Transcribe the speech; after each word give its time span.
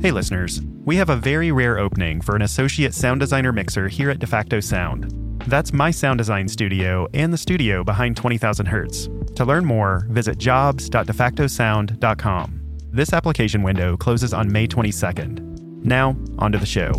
Hey, 0.00 0.10
listeners. 0.10 0.60
We 0.84 0.96
have 0.96 1.08
a 1.08 1.16
very 1.16 1.50
rare 1.50 1.78
opening 1.78 2.20
for 2.20 2.36
an 2.36 2.42
associate 2.42 2.92
sound 2.92 3.20
designer 3.20 3.52
mixer 3.52 3.88
here 3.88 4.10
at 4.10 4.18
DeFacto 4.18 4.62
Sound. 4.62 5.10
That's 5.46 5.72
my 5.72 5.90
sound 5.90 6.18
design 6.18 6.48
studio 6.48 7.08
and 7.14 7.32
the 7.32 7.38
studio 7.38 7.84
behind 7.84 8.16
20,000 8.16 8.66
Hertz. 8.66 9.08
To 9.36 9.44
learn 9.44 9.64
more, 9.64 10.06
visit 10.10 10.38
jobs.defactosound.com. 10.38 12.60
This 12.92 13.12
application 13.12 13.62
window 13.62 13.96
closes 13.96 14.34
on 14.34 14.52
May 14.52 14.66
22nd. 14.66 15.84
Now, 15.84 16.16
onto 16.38 16.58
the 16.58 16.66
show. 16.66 16.92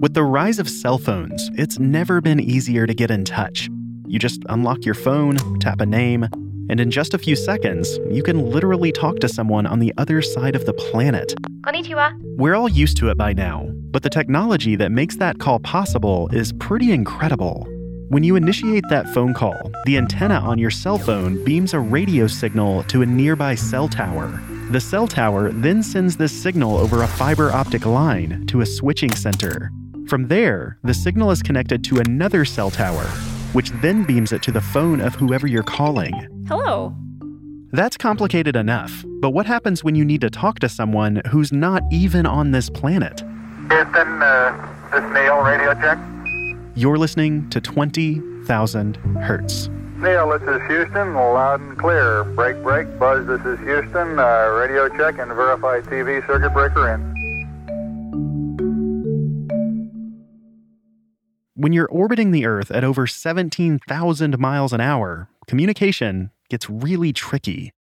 With 0.00 0.14
the 0.14 0.22
rise 0.22 0.58
of 0.58 0.68
cell 0.68 0.98
phones, 0.98 1.50
it's 1.54 1.78
never 1.78 2.20
been 2.20 2.38
easier 2.38 2.86
to 2.86 2.94
get 2.94 3.10
in 3.10 3.24
touch. 3.24 3.68
You 4.06 4.18
just 4.18 4.42
unlock 4.48 4.84
your 4.84 4.94
phone, 4.94 5.58
tap 5.58 5.80
a 5.80 5.86
name, 5.86 6.26
and 6.68 6.80
in 6.80 6.90
just 6.90 7.14
a 7.14 7.18
few 7.18 7.36
seconds, 7.36 7.98
you 8.10 8.22
can 8.22 8.50
literally 8.50 8.92
talk 8.92 9.18
to 9.20 9.28
someone 9.28 9.66
on 9.66 9.78
the 9.78 9.92
other 9.98 10.22
side 10.22 10.54
of 10.54 10.66
the 10.66 10.72
planet. 10.72 11.34
Konnichiwa. 11.62 12.18
We're 12.36 12.54
all 12.54 12.68
used 12.68 12.96
to 12.98 13.10
it 13.10 13.16
by 13.16 13.32
now, 13.32 13.68
but 13.90 14.02
the 14.02 14.10
technology 14.10 14.76
that 14.76 14.92
makes 14.92 15.16
that 15.16 15.38
call 15.38 15.58
possible 15.60 16.28
is 16.32 16.52
pretty 16.54 16.92
incredible. 16.92 17.66
When 18.10 18.22
you 18.22 18.36
initiate 18.36 18.84
that 18.88 19.08
phone 19.10 19.34
call, 19.34 19.70
the 19.84 19.98
antenna 19.98 20.36
on 20.36 20.58
your 20.58 20.70
cell 20.70 20.96
phone 20.96 21.44
beams 21.44 21.74
a 21.74 21.80
radio 21.80 22.26
signal 22.26 22.82
to 22.84 23.02
a 23.02 23.06
nearby 23.06 23.54
cell 23.54 23.88
tower. 23.88 24.40
The 24.70 24.80
cell 24.80 25.06
tower 25.06 25.50
then 25.52 25.82
sends 25.82 26.16
this 26.16 26.32
signal 26.32 26.76
over 26.76 27.02
a 27.02 27.08
fiber 27.08 27.50
optic 27.52 27.84
line 27.84 28.46
to 28.46 28.60
a 28.60 28.66
switching 28.66 29.14
center. 29.14 29.70
From 30.06 30.28
there, 30.28 30.78
the 30.84 30.94
signal 30.94 31.30
is 31.30 31.42
connected 31.42 31.84
to 31.84 31.98
another 31.98 32.46
cell 32.46 32.70
tower, 32.70 33.06
which 33.52 33.70
then 33.82 34.04
beams 34.04 34.32
it 34.32 34.42
to 34.42 34.52
the 34.52 34.60
phone 34.60 35.00
of 35.00 35.14
whoever 35.14 35.46
you're 35.46 35.62
calling. 35.62 36.14
Hello. 36.48 36.94
That's 37.72 37.96
complicated 37.96 38.56
enough, 38.56 39.04
but 39.20 39.30
what 39.30 39.46
happens 39.46 39.84
when 39.84 39.94
you 39.94 40.04
need 40.04 40.22
to 40.22 40.30
talk 40.30 40.58
to 40.60 40.68
someone 40.68 41.20
who's 41.30 41.52
not 41.52 41.82
even 41.90 42.24
on 42.24 42.52
this 42.52 42.70
planet? 42.70 43.20
Houston, 43.70 44.22
uh, 44.22 44.74
this 44.92 45.04
Neil, 45.12 45.38
radio 45.42 45.74
check. 45.74 45.98
You're 46.74 46.96
listening 46.96 47.50
to 47.50 47.60
20,000 47.60 48.96
Hertz. 49.20 49.68
Neil, 49.98 50.30
this 50.30 50.42
is 50.42 50.62
Houston, 50.68 51.14
loud 51.14 51.60
and 51.60 51.76
clear. 51.76 52.24
Break, 52.24 52.62
break, 52.62 52.98
buzz, 52.98 53.26
this 53.26 53.40
is 53.44 53.58
Houston. 53.66 54.18
Uh, 54.18 54.48
radio 54.56 54.88
check 54.90 55.18
and 55.18 55.28
verify 55.34 55.80
TV 55.80 56.24
circuit 56.26 56.50
breaker 56.54 56.94
in. 56.94 57.17
When 61.58 61.72
you're 61.72 61.88
orbiting 61.88 62.30
the 62.30 62.46
Earth 62.46 62.70
at 62.70 62.84
over 62.84 63.08
17,000 63.08 64.38
miles 64.38 64.72
an 64.72 64.80
hour, 64.80 65.28
communication 65.48 66.30
gets 66.48 66.70
really 66.70 67.12
tricky. 67.12 67.72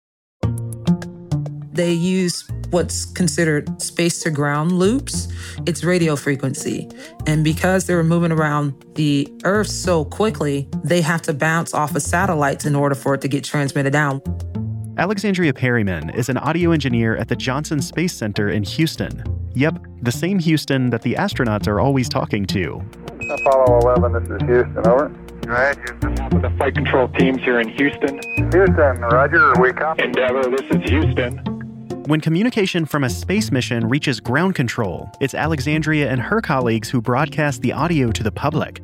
They 1.73 1.93
use 1.93 2.49
what's 2.71 3.05
considered 3.05 3.83
space 3.83 4.21
to 4.21 4.31
ground 4.31 4.73
loops. 4.73 5.29
It's 5.67 5.85
radio 5.85 6.17
frequency. 6.17 6.89
And 7.27 7.45
because 7.45 7.87
they're 7.87 8.03
moving 8.03 8.33
around 8.33 8.83
the 8.95 9.29
Earth 9.45 9.69
so 9.69 10.07
quickly, 10.07 10.71
they 10.83 11.03
have 11.03 11.21
to 11.23 11.35
bounce 11.35 11.75
off 11.75 11.95
of 11.95 12.01
satellites 12.01 12.65
in 12.65 12.75
order 12.75 12.95
for 12.95 13.13
it 13.13 13.21
to 13.21 13.29
get 13.29 13.45
transmitted 13.45 13.93
down. 13.93 14.23
Alexandria 14.97 15.53
Perryman 15.53 16.09
is 16.15 16.31
an 16.31 16.39
audio 16.39 16.71
engineer 16.71 17.15
at 17.19 17.29
the 17.29 17.37
Johnson 17.37 17.83
Space 17.83 18.15
Center 18.15 18.49
in 18.49 18.63
Houston. 18.63 19.23
Yep, 19.53 19.85
the 20.01 20.13
same 20.13 20.39
Houston 20.39 20.89
that 20.89 21.03
the 21.03 21.13
astronauts 21.13 21.69
are 21.69 21.79
always 21.79 22.09
talking 22.09 22.47
to. 22.47 22.83
Apollo 23.31 23.81
11, 23.81 24.13
this 24.13 24.23
is 24.31 24.49
Houston, 24.49 24.87
over. 24.87 25.09
Go 25.47 25.53
ahead, 25.53 25.77
Houston. 25.79 26.41
The 26.41 26.53
flight 26.57 26.75
control 26.75 27.09
teams 27.09 27.41
here 27.43 27.61
in 27.61 27.69
Houston. 27.69 28.21
Houston, 28.53 29.01
Roger, 29.01 29.53
we 29.61 29.73
copy. 29.73 30.05
Endeavour, 30.05 30.41
uh, 30.41 30.49
this 30.51 30.63
is 30.71 30.91
Houston. 30.91 31.39
When 32.07 32.21
communication 32.21 32.87
from 32.87 33.03
a 33.03 33.11
space 33.11 33.51
mission 33.51 33.89
reaches 33.89 34.21
ground 34.21 34.55
control, 34.55 35.11
it's 35.21 35.35
Alexandria 35.35 36.09
and 36.09 36.21
her 36.21 36.41
colleagues 36.41 36.89
who 36.89 37.01
broadcast 37.01 37.63
the 37.63 37.73
audio 37.73 38.13
to 38.13 38.23
the 38.23 38.31
public. 38.31 38.81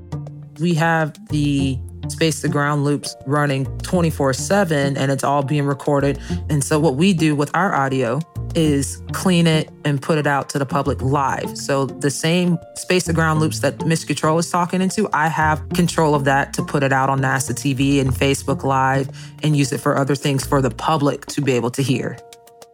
We 0.59 0.75
have 0.75 1.15
the 1.28 1.78
space 2.09 2.41
to 2.41 2.49
ground 2.49 2.84
loops 2.84 3.15
running 3.27 3.66
24 3.78 4.33
7 4.33 4.97
and 4.97 5.12
it's 5.12 5.22
all 5.22 5.45
being 5.45 5.66
recorded. 5.66 6.19
And 6.50 6.65
so, 6.65 6.81
what 6.81 6.97
we 6.97 7.15
do 7.15 7.37
with 7.37 7.50
our 7.55 7.72
audio 7.72 8.21
is 8.54 9.03
clean 9.12 9.47
it 9.47 9.70
and 9.84 10.00
put 10.00 10.19
it 10.19 10.26
out 10.26 10.48
to 10.50 10.58
the 10.58 10.66
public 10.66 11.00
live. 11.03 11.56
So, 11.56 11.86
the 11.86 12.10
same 12.10 12.58
space 12.76 13.04
to 13.04 13.12
ground 13.12 13.41
loops 13.41 13.60
that 13.60 13.84
Mission 13.86 14.06
Control 14.06 14.38
is 14.38 14.50
talking 14.50 14.80
into, 14.80 15.08
I 15.12 15.28
have 15.28 15.66
control 15.70 16.14
of 16.14 16.25
that 16.25 16.53
to 16.54 16.62
put 16.62 16.82
it 16.82 16.92
out 16.92 17.08
on 17.08 17.20
NASA 17.20 17.53
TV 17.53 18.00
and 18.00 18.10
Facebook 18.10 18.64
Live 18.64 19.08
and 19.42 19.56
use 19.56 19.72
it 19.72 19.78
for 19.78 19.97
other 19.97 20.14
things 20.14 20.47
for 20.47 20.60
the 20.60 20.70
public 20.70 21.26
to 21.26 21.41
be 21.41 21.53
able 21.53 21.70
to 21.70 21.82
hear. 21.82 22.19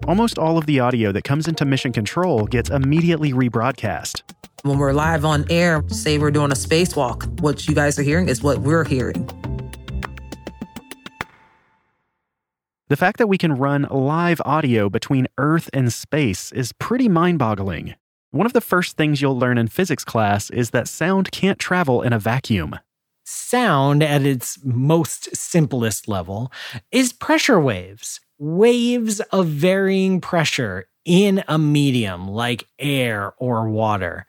Almost 0.07 0.39
all 0.39 0.59
of 0.59 0.67
the 0.67 0.81
audio 0.81 1.13
that 1.13 1.25
comes 1.25 1.49
into 1.49 1.65
Mission 1.65 1.93
Control 1.93 2.47
gets 2.47 2.71
immediately 2.71 3.33
rebroadcast. 3.33 4.23
When 4.63 4.79
we're 4.79 4.93
live 4.93 5.25
on 5.25 5.45
air, 5.51 5.85
say 5.89 6.19
we're 6.19 6.31
doing 6.31 6.51
a 6.51 6.55
spacewalk, 6.55 7.41
what 7.41 7.69
you 7.69 7.75
guys 7.75 7.99
are 7.99 8.03
hearing 8.03 8.29
is 8.29 8.43
what 8.43 8.59
we're 8.59 8.85
hearing. 8.85 9.29
The 12.89 12.97
fact 12.97 13.19
that 13.19 13.27
we 13.27 13.37
can 13.37 13.53
run 13.53 13.87
live 13.91 14.41
audio 14.47 14.89
between 14.89 15.29
Earth 15.37 15.69
and 15.75 15.93
space 15.93 16.53
is 16.53 16.73
pretty 16.73 17.07
mind 17.07 17.39
boggling. 17.39 17.95
One 18.31 18.47
of 18.47 18.55
the 18.55 18.63
first 18.63 18.97
things 18.97 19.21
you'll 19.21 19.39
learn 19.39 19.59
in 19.59 19.69
physics 19.69 20.07
class 20.07 20.49
is 20.49 20.71
that 20.71 20.89
sound 20.89 21.31
can't 21.31 21.59
travel 21.59 22.01
in 22.01 22.15
a 22.15 22.19
vacuum. 22.19 22.79
Sound, 23.25 24.03
at 24.03 24.23
its 24.23 24.59
most 24.65 25.37
simplest 25.37 26.09
level, 26.09 26.51
is 26.91 27.13
pressure 27.13 27.61
waves. 27.61 28.21
Waves 28.39 29.21
of 29.33 29.49
varying 29.49 30.23
pressure 30.23 30.89
in 31.05 31.45
a 31.47 31.59
medium 31.59 32.27
like 32.27 32.67
air 32.79 33.35
or 33.37 33.69
water. 33.69 34.29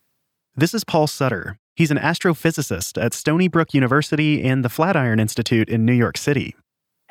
This 0.54 0.74
is 0.74 0.84
Paul 0.84 1.08
Sutter. 1.08 1.58
He's 1.78 1.92
an 1.92 1.98
astrophysicist 1.98 3.02
at 3.02 3.14
Stony 3.14 3.48
Brook 3.48 3.74
University 3.74 4.44
and 4.44 4.66
the 4.66 4.70
Flatiron 4.70 5.22
Institute 5.22 5.70
in 5.70 5.86
New 5.86 5.94
York 5.94 6.18
City. 6.18 6.58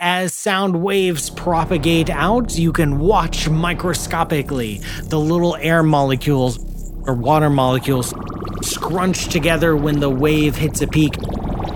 As 0.01 0.33
sound 0.33 0.81
waves 0.81 1.29
propagate 1.29 2.09
out, 2.09 2.57
you 2.57 2.73
can 2.73 3.01
watch 3.01 3.49
microscopically 3.49 4.81
the 5.03 5.19
little 5.19 5.57
air 5.57 5.83
molecules 5.83 6.57
or 7.05 7.15
water 7.15 7.51
molecules 7.51 8.15
scrunch 8.63 9.27
together 9.27 9.77
when 9.77 9.99
the 9.99 10.09
wave 10.09 10.55
hits 10.55 10.83
a 10.83 10.87
peak 10.87 11.17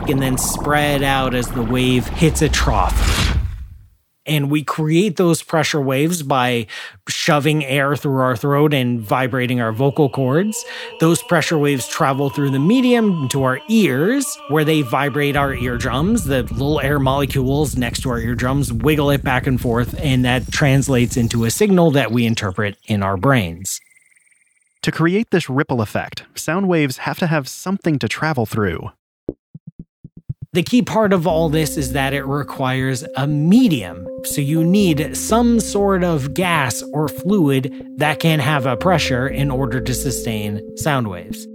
and 0.08 0.22
then 0.22 0.38
spread 0.38 1.02
out 1.02 1.34
as 1.34 1.48
the 1.48 1.62
wave 1.62 2.06
hits 2.06 2.42
a 2.42 2.48
trough. 2.48 3.21
And 4.24 4.52
we 4.52 4.62
create 4.62 5.16
those 5.16 5.42
pressure 5.42 5.80
waves 5.80 6.22
by 6.22 6.68
shoving 7.08 7.64
air 7.64 7.96
through 7.96 8.20
our 8.20 8.36
throat 8.36 8.72
and 8.72 9.00
vibrating 9.00 9.60
our 9.60 9.72
vocal 9.72 10.08
cords. 10.08 10.64
Those 11.00 11.20
pressure 11.24 11.58
waves 11.58 11.88
travel 11.88 12.30
through 12.30 12.50
the 12.50 12.60
medium 12.60 13.28
to 13.30 13.42
our 13.42 13.58
ears, 13.68 14.24
where 14.48 14.64
they 14.64 14.82
vibrate 14.82 15.34
our 15.34 15.52
eardrums. 15.54 16.24
The 16.24 16.44
little 16.44 16.80
air 16.80 17.00
molecules 17.00 17.76
next 17.76 18.02
to 18.02 18.10
our 18.10 18.20
eardrums 18.20 18.72
wiggle 18.72 19.10
it 19.10 19.24
back 19.24 19.48
and 19.48 19.60
forth, 19.60 19.98
and 19.98 20.24
that 20.24 20.52
translates 20.52 21.16
into 21.16 21.44
a 21.44 21.50
signal 21.50 21.90
that 21.90 22.12
we 22.12 22.24
interpret 22.24 22.76
in 22.86 23.02
our 23.02 23.16
brains. 23.16 23.80
To 24.82 24.92
create 24.92 25.30
this 25.30 25.48
ripple 25.48 25.80
effect, 25.80 26.24
sound 26.34 26.68
waves 26.68 26.98
have 26.98 27.18
to 27.18 27.26
have 27.26 27.48
something 27.48 27.98
to 27.98 28.08
travel 28.08 28.46
through. 28.46 28.90
The 30.52 30.62
key 30.62 30.82
part 30.82 31.12
of 31.12 31.26
all 31.26 31.48
this 31.48 31.76
is 31.78 31.92
that 31.92 32.12
it 32.12 32.24
requires 32.24 33.04
a 33.16 33.26
medium. 33.26 34.06
So 34.26 34.40
you 34.40 34.64
need 34.64 35.16
some 35.16 35.60
sort 35.60 36.04
of 36.04 36.34
gas 36.34 36.82
or 36.92 37.08
fluid 37.08 37.74
that 37.96 38.20
can 38.20 38.38
have 38.38 38.66
a 38.66 38.76
pressure 38.76 39.28
in 39.28 39.50
order 39.50 39.80
to 39.80 39.94
sustain 39.94 40.60
sound 40.76 41.08
waves. 41.08 41.46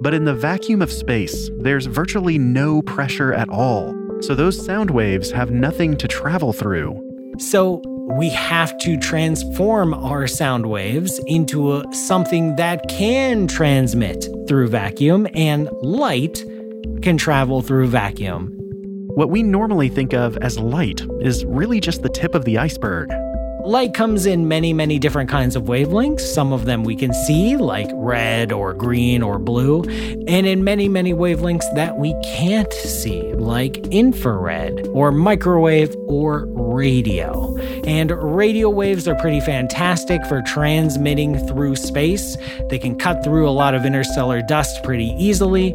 But 0.00 0.14
in 0.14 0.24
the 0.24 0.34
vacuum 0.34 0.82
of 0.82 0.92
space, 0.92 1.50
there's 1.58 1.86
virtually 1.86 2.38
no 2.38 2.82
pressure 2.82 3.32
at 3.32 3.48
all. 3.48 3.94
So 4.20 4.34
those 4.34 4.64
sound 4.64 4.90
waves 4.90 5.30
have 5.30 5.50
nothing 5.50 5.96
to 5.96 6.08
travel 6.08 6.52
through. 6.52 7.02
So 7.38 7.82
we 8.16 8.30
have 8.30 8.76
to 8.78 8.96
transform 8.98 9.92
our 9.92 10.26
sound 10.26 10.66
waves 10.66 11.20
into 11.26 11.74
a, 11.74 11.92
something 11.92 12.56
that 12.56 12.88
can 12.88 13.46
transmit 13.46 14.28
through 14.46 14.68
vacuum 14.68 15.26
and 15.34 15.68
light 15.82 16.44
can 17.02 17.16
travel 17.16 17.62
through 17.62 17.88
vacuum. 17.88 18.55
What 19.16 19.30
we 19.30 19.42
normally 19.42 19.88
think 19.88 20.12
of 20.12 20.36
as 20.42 20.58
light 20.58 21.00
is 21.22 21.46
really 21.46 21.80
just 21.80 22.02
the 22.02 22.08
tip 22.10 22.34
of 22.34 22.44
the 22.44 22.58
iceberg. 22.58 23.08
Light 23.66 23.94
comes 23.94 24.26
in 24.26 24.46
many, 24.46 24.72
many 24.72 25.00
different 25.00 25.28
kinds 25.28 25.56
of 25.56 25.64
wavelengths. 25.64 26.20
Some 26.20 26.52
of 26.52 26.66
them 26.66 26.84
we 26.84 26.94
can 26.94 27.12
see, 27.12 27.56
like 27.56 27.90
red 27.94 28.52
or 28.52 28.72
green 28.72 29.24
or 29.24 29.40
blue, 29.40 29.82
and 30.28 30.46
in 30.46 30.62
many, 30.62 30.88
many 30.88 31.12
wavelengths 31.12 31.74
that 31.74 31.98
we 31.98 32.14
can't 32.22 32.72
see, 32.72 33.32
like 33.32 33.78
infrared 33.88 34.86
or 34.92 35.10
microwave 35.10 35.92
or 36.06 36.46
radio. 36.46 37.56
And 37.84 38.12
radio 38.12 38.70
waves 38.70 39.08
are 39.08 39.16
pretty 39.16 39.40
fantastic 39.40 40.24
for 40.26 40.42
transmitting 40.42 41.36
through 41.48 41.74
space. 41.74 42.36
They 42.70 42.78
can 42.78 42.96
cut 42.96 43.24
through 43.24 43.48
a 43.48 43.50
lot 43.50 43.74
of 43.74 43.84
interstellar 43.84 44.42
dust 44.42 44.84
pretty 44.84 45.12
easily. 45.18 45.72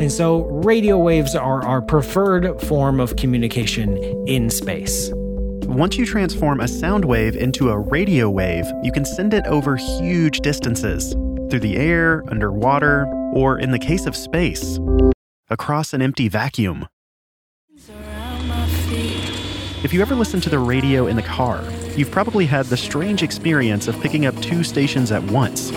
And 0.00 0.10
so, 0.10 0.44
radio 0.46 0.96
waves 0.96 1.34
are 1.34 1.62
our 1.62 1.82
preferred 1.82 2.58
form 2.62 3.00
of 3.00 3.16
communication 3.16 3.98
in 4.26 4.48
space. 4.48 5.12
Once 5.74 5.96
you 5.96 6.06
transform 6.06 6.60
a 6.60 6.68
sound 6.68 7.04
wave 7.04 7.36
into 7.36 7.70
a 7.70 7.78
radio 7.78 8.30
wave, 8.30 8.64
you 8.82 8.92
can 8.92 9.04
send 9.04 9.34
it 9.34 9.44
over 9.46 9.76
huge 9.76 10.38
distances 10.40 11.12
through 11.50 11.60
the 11.60 11.76
air, 11.76 12.22
underwater, 12.28 13.06
or 13.34 13.58
in 13.58 13.70
the 13.72 13.78
case 13.78 14.06
of 14.06 14.14
space, 14.14 14.78
across 15.50 15.92
an 15.92 16.00
empty 16.00 16.28
vacuum. 16.28 16.86
If 19.82 19.92
you 19.92 20.00
ever 20.00 20.14
listen 20.14 20.40
to 20.42 20.48
the 20.48 20.58
radio 20.58 21.06
in 21.08 21.16
the 21.16 21.22
car, 21.22 21.62
you've 21.96 22.10
probably 22.10 22.46
had 22.46 22.66
the 22.66 22.76
strange 22.76 23.22
experience 23.22 23.88
of 23.88 24.00
picking 24.00 24.26
up 24.26 24.40
two 24.40 24.64
stations 24.64 25.10
at 25.10 25.22
once. 25.24 25.70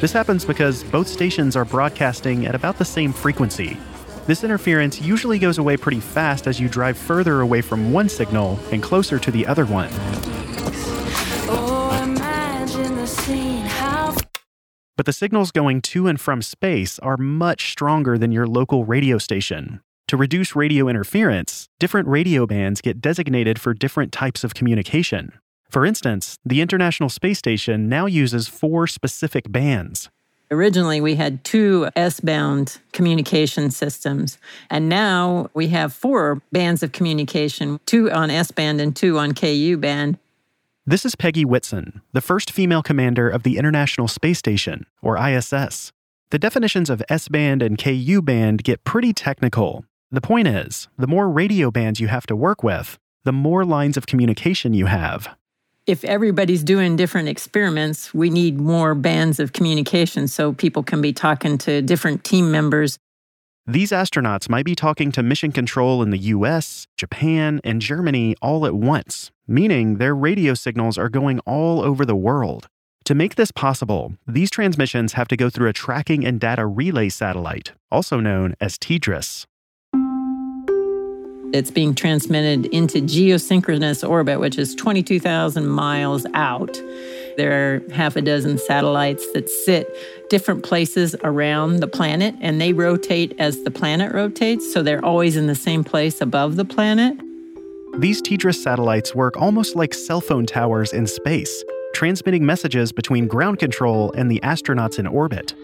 This 0.00 0.12
happens 0.12 0.44
because 0.44 0.82
both 0.84 1.06
stations 1.06 1.54
are 1.54 1.64
broadcasting 1.64 2.46
at 2.46 2.54
about 2.54 2.78
the 2.78 2.84
same 2.84 3.12
frequency. 3.12 3.76
This 4.26 4.44
interference 4.44 5.00
usually 5.00 5.38
goes 5.38 5.58
away 5.58 5.76
pretty 5.76 5.98
fast 5.98 6.46
as 6.46 6.60
you 6.60 6.68
drive 6.68 6.96
further 6.96 7.40
away 7.40 7.60
from 7.60 7.92
one 7.92 8.08
signal 8.08 8.58
and 8.70 8.80
closer 8.80 9.18
to 9.18 9.30
the 9.30 9.46
other 9.46 9.66
one. 9.66 9.90
But 14.96 15.06
the 15.06 15.12
signals 15.12 15.50
going 15.50 15.82
to 15.82 16.06
and 16.06 16.20
from 16.20 16.42
space 16.42 17.00
are 17.00 17.16
much 17.16 17.72
stronger 17.72 18.16
than 18.16 18.30
your 18.30 18.46
local 18.46 18.84
radio 18.84 19.18
station. 19.18 19.80
To 20.06 20.16
reduce 20.16 20.54
radio 20.54 20.86
interference, 20.86 21.68
different 21.80 22.06
radio 22.06 22.46
bands 22.46 22.80
get 22.80 23.00
designated 23.00 23.58
for 23.58 23.74
different 23.74 24.12
types 24.12 24.44
of 24.44 24.54
communication. 24.54 25.32
For 25.70 25.84
instance, 25.84 26.38
the 26.44 26.60
International 26.60 27.08
Space 27.08 27.38
Station 27.38 27.88
now 27.88 28.06
uses 28.06 28.46
four 28.46 28.86
specific 28.86 29.50
bands. 29.50 30.10
Originally, 30.52 31.00
we 31.00 31.14
had 31.14 31.42
two 31.44 31.88
S 31.96 32.20
band 32.20 32.78
communication 32.92 33.70
systems, 33.70 34.36
and 34.68 34.86
now 34.86 35.48
we 35.54 35.68
have 35.68 35.94
four 35.94 36.42
bands 36.52 36.82
of 36.82 36.92
communication 36.92 37.80
two 37.86 38.10
on 38.10 38.28
S 38.30 38.50
band 38.50 38.78
and 38.78 38.94
two 38.94 39.18
on 39.18 39.32
KU 39.32 39.78
band. 39.78 40.18
This 40.84 41.06
is 41.06 41.14
Peggy 41.14 41.46
Whitson, 41.46 42.02
the 42.12 42.20
first 42.20 42.50
female 42.50 42.82
commander 42.82 43.30
of 43.30 43.44
the 43.44 43.56
International 43.56 44.06
Space 44.06 44.38
Station, 44.38 44.84
or 45.00 45.16
ISS. 45.16 45.90
The 46.28 46.38
definitions 46.38 46.90
of 46.90 47.02
S 47.08 47.28
band 47.28 47.62
and 47.62 47.78
KU 47.78 48.20
band 48.20 48.62
get 48.62 48.84
pretty 48.84 49.14
technical. 49.14 49.86
The 50.10 50.20
point 50.20 50.48
is, 50.48 50.86
the 50.98 51.06
more 51.06 51.30
radio 51.30 51.70
bands 51.70 51.98
you 51.98 52.08
have 52.08 52.26
to 52.26 52.36
work 52.36 52.62
with, 52.62 52.98
the 53.24 53.32
more 53.32 53.64
lines 53.64 53.96
of 53.96 54.06
communication 54.06 54.74
you 54.74 54.84
have 54.84 55.34
if 55.86 56.04
everybody's 56.04 56.62
doing 56.62 56.96
different 56.96 57.28
experiments, 57.28 58.14
we 58.14 58.30
need 58.30 58.60
more 58.60 58.94
bands 58.94 59.40
of 59.40 59.52
communication 59.52 60.28
so 60.28 60.52
people 60.52 60.82
can 60.82 61.00
be 61.00 61.12
talking 61.12 61.58
to 61.58 61.82
different 61.82 62.24
team 62.24 62.50
members. 62.50 62.98
These 63.66 63.90
astronauts 63.90 64.48
might 64.48 64.64
be 64.64 64.74
talking 64.74 65.12
to 65.12 65.22
mission 65.22 65.52
control 65.52 66.02
in 66.02 66.10
the 66.10 66.18
US, 66.18 66.86
Japan, 66.96 67.60
and 67.64 67.80
Germany 67.80 68.34
all 68.42 68.66
at 68.66 68.74
once, 68.74 69.30
meaning 69.46 69.96
their 69.96 70.14
radio 70.14 70.54
signals 70.54 70.98
are 70.98 71.08
going 71.08 71.38
all 71.40 71.80
over 71.80 72.04
the 72.04 72.16
world. 72.16 72.68
To 73.06 73.14
make 73.14 73.34
this 73.34 73.50
possible, 73.50 74.14
these 74.26 74.50
transmissions 74.50 75.14
have 75.14 75.28
to 75.28 75.36
go 75.36 75.50
through 75.50 75.68
a 75.68 75.72
tracking 75.72 76.24
and 76.24 76.40
data 76.40 76.66
relay 76.66 77.08
satellite, 77.08 77.72
also 77.90 78.20
known 78.20 78.54
as 78.60 78.78
TDRS. 78.78 79.46
It's 81.52 81.70
being 81.70 81.94
transmitted 81.94 82.66
into 82.66 82.98
geosynchronous 83.00 84.08
orbit, 84.08 84.40
which 84.40 84.58
is 84.58 84.74
22,000 84.74 85.66
miles 85.66 86.24
out. 86.32 86.80
There 87.36 87.52
are 87.52 87.90
half 87.92 88.16
a 88.16 88.22
dozen 88.22 88.58
satellites 88.58 89.30
that 89.32 89.48
sit 89.48 89.88
different 90.30 90.62
places 90.62 91.14
around 91.22 91.80
the 91.80 91.88
planet, 91.88 92.34
and 92.40 92.60
they 92.60 92.72
rotate 92.72 93.34
as 93.38 93.62
the 93.64 93.70
planet 93.70 94.12
rotates, 94.14 94.72
so 94.72 94.82
they're 94.82 95.04
always 95.04 95.36
in 95.36 95.46
the 95.46 95.54
same 95.54 95.84
place 95.84 96.20
above 96.20 96.56
the 96.56 96.64
planet. 96.64 97.18
These 97.98 98.22
TDRS 98.22 98.62
satellites 98.62 99.14
work 99.14 99.36
almost 99.36 99.76
like 99.76 99.92
cell 99.92 100.22
phone 100.22 100.46
towers 100.46 100.94
in 100.94 101.06
space, 101.06 101.62
transmitting 101.94 102.46
messages 102.46 102.92
between 102.92 103.26
ground 103.26 103.58
control 103.58 104.10
and 104.12 104.30
the 104.30 104.40
astronauts 104.40 104.98
in 104.98 105.06
orbit. 105.06 105.54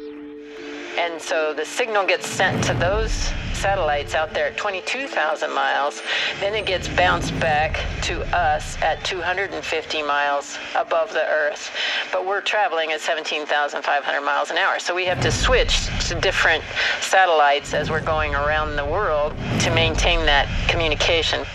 And 0.98 1.22
so 1.22 1.54
the 1.54 1.64
signal 1.64 2.04
gets 2.04 2.26
sent 2.26 2.64
to 2.64 2.74
those 2.74 3.12
satellites 3.52 4.14
out 4.14 4.34
there 4.34 4.48
at 4.48 4.56
22,000 4.56 5.54
miles. 5.54 6.02
Then 6.40 6.56
it 6.56 6.66
gets 6.66 6.88
bounced 6.88 7.38
back 7.38 7.78
to 8.02 8.22
us 8.36 8.76
at 8.82 9.04
250 9.04 10.02
miles 10.02 10.58
above 10.76 11.12
the 11.12 11.24
Earth. 11.24 11.70
But 12.12 12.26
we're 12.26 12.40
traveling 12.40 12.90
at 12.90 13.00
17,500 13.00 14.20
miles 14.22 14.50
an 14.50 14.58
hour. 14.58 14.80
So 14.80 14.92
we 14.92 15.04
have 15.04 15.20
to 15.20 15.30
switch 15.30 15.86
to 16.08 16.16
different 16.20 16.64
satellites 17.00 17.74
as 17.74 17.90
we're 17.90 18.04
going 18.04 18.34
around 18.34 18.74
the 18.74 18.84
world 18.84 19.36
to 19.60 19.72
maintain 19.72 20.26
that 20.26 20.48
communication. 20.68 21.46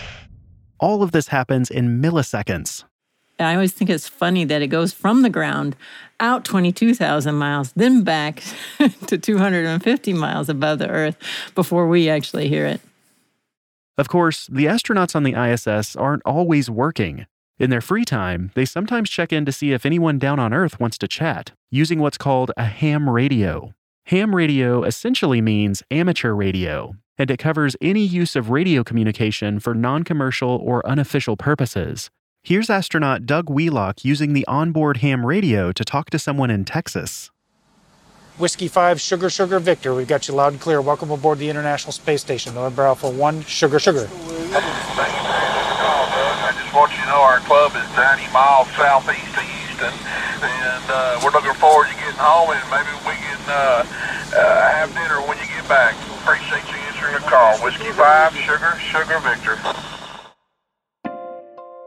All 0.80 1.02
of 1.02 1.12
this 1.12 1.28
happens 1.28 1.70
in 1.70 2.00
milliseconds. 2.00 2.84
I 3.38 3.54
always 3.54 3.72
think 3.72 3.90
it's 3.90 4.08
funny 4.08 4.44
that 4.44 4.62
it 4.62 4.68
goes 4.68 4.92
from 4.92 5.22
the 5.22 5.30
ground 5.30 5.76
out 6.20 6.44
22,000 6.44 7.34
miles, 7.34 7.72
then 7.72 8.02
back 8.04 8.42
to 9.06 9.18
250 9.18 10.12
miles 10.12 10.48
above 10.48 10.78
the 10.78 10.88
Earth 10.88 11.16
before 11.54 11.88
we 11.88 12.08
actually 12.08 12.48
hear 12.48 12.66
it. 12.66 12.80
Of 13.96 14.08
course, 14.08 14.46
the 14.46 14.66
astronauts 14.66 15.14
on 15.14 15.22
the 15.22 15.34
ISS 15.34 15.96
aren't 15.96 16.22
always 16.24 16.68
working. 16.68 17.26
In 17.58 17.70
their 17.70 17.80
free 17.80 18.04
time, 18.04 18.50
they 18.54 18.64
sometimes 18.64 19.08
check 19.08 19.32
in 19.32 19.44
to 19.44 19.52
see 19.52 19.72
if 19.72 19.86
anyone 19.86 20.18
down 20.18 20.40
on 20.40 20.52
Earth 20.52 20.80
wants 20.80 20.98
to 20.98 21.08
chat, 21.08 21.52
using 21.70 22.00
what's 22.00 22.18
called 22.18 22.50
a 22.56 22.64
ham 22.64 23.08
radio. 23.08 23.72
Ham 24.06 24.34
radio 24.34 24.82
essentially 24.82 25.40
means 25.40 25.82
amateur 25.90 26.32
radio, 26.32 26.96
and 27.16 27.30
it 27.30 27.38
covers 27.38 27.76
any 27.80 28.02
use 28.02 28.34
of 28.34 28.50
radio 28.50 28.82
communication 28.82 29.60
for 29.60 29.74
non 29.74 30.02
commercial 30.02 30.60
or 30.62 30.84
unofficial 30.86 31.36
purposes, 31.36 32.10
Here's 32.46 32.68
astronaut 32.68 33.24
Doug 33.24 33.48
Wheelock 33.48 34.04
using 34.04 34.34
the 34.34 34.44
onboard 34.46 34.98
ham 34.98 35.24
radio 35.24 35.72
to 35.72 35.82
talk 35.82 36.10
to 36.10 36.18
someone 36.18 36.50
in 36.50 36.66
Texas. 36.66 37.30
Whiskey 38.36 38.68
5, 38.68 39.00
Sugar 39.00 39.30
Sugar 39.30 39.58
Victor. 39.58 39.94
We've 39.94 40.06
got 40.06 40.28
you 40.28 40.34
loud 40.34 40.52
and 40.52 40.60
clear. 40.60 40.82
Welcome 40.82 41.10
aboard 41.10 41.38
the 41.38 41.48
International 41.48 41.90
Space 41.90 42.20
Station. 42.20 42.52
November 42.52 42.82
Alpha 42.82 43.08
1, 43.08 43.44
Sugar 43.44 43.78
Sugar. 43.78 44.10
I 44.12 44.60
just 46.52 46.74
want 46.76 46.92
you 46.92 47.00
to 47.00 47.06
know 47.08 47.24
our 47.24 47.40
club 47.48 47.72
is 47.80 47.88
90 47.96 48.28
miles 48.28 48.68
southeast 48.76 49.24
of 49.24 49.48
Houston, 49.48 49.94
and 50.44 50.84
uh, 50.92 51.24
we're 51.24 51.32
looking 51.32 51.56
forward 51.56 51.88
to 51.88 51.94
getting 51.96 52.20
home, 52.20 52.52
and 52.52 52.60
maybe 52.68 52.92
we 53.08 53.16
can 53.24 53.40
uh, 53.48 53.88
uh, 54.36 54.68
have 54.68 54.92
dinner 54.92 55.24
when 55.24 55.40
you 55.40 55.48
get 55.48 55.64
back. 55.66 55.96
Appreciate 56.20 56.68
you 56.68 56.76
answering 56.92 57.14
the 57.16 57.24
call. 57.24 57.56
Whiskey 57.64 57.88
5, 57.88 58.36
Sugar 58.36 58.76
Sugar 58.84 59.16
Victor. 59.24 59.56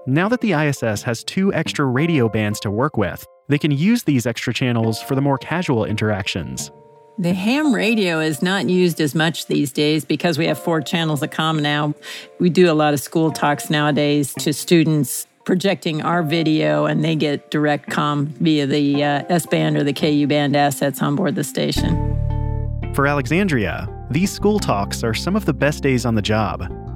Now 0.09 0.29
that 0.29 0.39
the 0.39 0.53
ISS 0.53 1.03
has 1.03 1.21
two 1.21 1.53
extra 1.53 1.85
radio 1.85 2.29
bands 2.29 2.61
to 2.61 2.71
work 2.71 2.95
with, 2.95 3.27
they 3.49 3.57
can 3.57 3.71
use 3.71 4.03
these 4.03 4.25
extra 4.25 4.53
channels 4.53 5.01
for 5.01 5.15
the 5.15 5.21
more 5.21 5.37
casual 5.37 5.83
interactions. 5.83 6.71
The 7.19 7.33
ham 7.33 7.75
radio 7.75 8.21
is 8.21 8.41
not 8.41 8.69
used 8.69 9.01
as 9.01 9.13
much 9.13 9.47
these 9.47 9.73
days 9.73 10.05
because 10.05 10.37
we 10.37 10.47
have 10.47 10.57
four 10.57 10.79
channels 10.79 11.21
of 11.23 11.31
com 11.31 11.59
now. 11.59 11.93
We 12.39 12.49
do 12.49 12.71
a 12.71 12.73
lot 12.73 12.93
of 12.93 13.01
school 13.01 13.31
talks 13.31 13.69
nowadays 13.69 14.33
to 14.35 14.53
students 14.53 15.27
projecting 15.43 16.01
our 16.01 16.23
video, 16.23 16.85
and 16.85 17.03
they 17.03 17.17
get 17.17 17.51
direct 17.51 17.89
com 17.89 18.27
via 18.27 18.65
the 18.65 19.03
uh, 19.03 19.23
S 19.27 19.45
band 19.45 19.75
or 19.75 19.83
the 19.83 19.91
KU 19.91 20.25
band 20.25 20.55
assets 20.55 21.01
on 21.01 21.17
board 21.17 21.35
the 21.35 21.43
station. 21.43 22.93
For 22.93 23.07
Alexandria, 23.07 23.89
these 24.09 24.31
school 24.31 24.59
talks 24.59 25.03
are 25.03 25.13
some 25.13 25.35
of 25.35 25.43
the 25.43 25.53
best 25.53 25.83
days 25.83 26.05
on 26.05 26.15
the 26.15 26.21
job. 26.21 26.86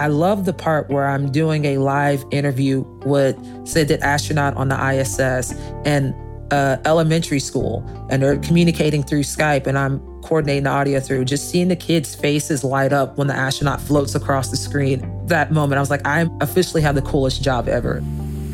I 0.00 0.06
love 0.06 0.46
the 0.46 0.54
part 0.54 0.88
where 0.88 1.06
I'm 1.06 1.30
doing 1.30 1.66
a 1.66 1.76
live 1.76 2.24
interview 2.30 2.80
with, 3.04 3.36
said 3.68 3.90
astronaut 3.90 4.56
on 4.56 4.70
the 4.70 4.94
ISS 4.94 5.52
and 5.84 6.14
uh, 6.50 6.78
elementary 6.86 7.38
school, 7.38 7.84
and 8.08 8.22
they're 8.22 8.38
communicating 8.38 9.02
through 9.02 9.24
Skype, 9.24 9.66
and 9.66 9.76
I'm 9.76 10.00
coordinating 10.22 10.64
the 10.64 10.70
audio 10.70 11.00
through. 11.00 11.26
Just 11.26 11.50
seeing 11.50 11.68
the 11.68 11.76
kids' 11.76 12.14
faces 12.14 12.64
light 12.64 12.94
up 12.94 13.18
when 13.18 13.26
the 13.26 13.36
astronaut 13.36 13.78
floats 13.78 14.14
across 14.14 14.50
the 14.50 14.56
screen. 14.56 15.26
That 15.26 15.52
moment, 15.52 15.76
I 15.76 15.80
was 15.80 15.90
like, 15.90 16.06
I 16.06 16.26
officially 16.40 16.80
have 16.80 16.94
the 16.94 17.02
coolest 17.02 17.42
job 17.42 17.68
ever. 17.68 18.02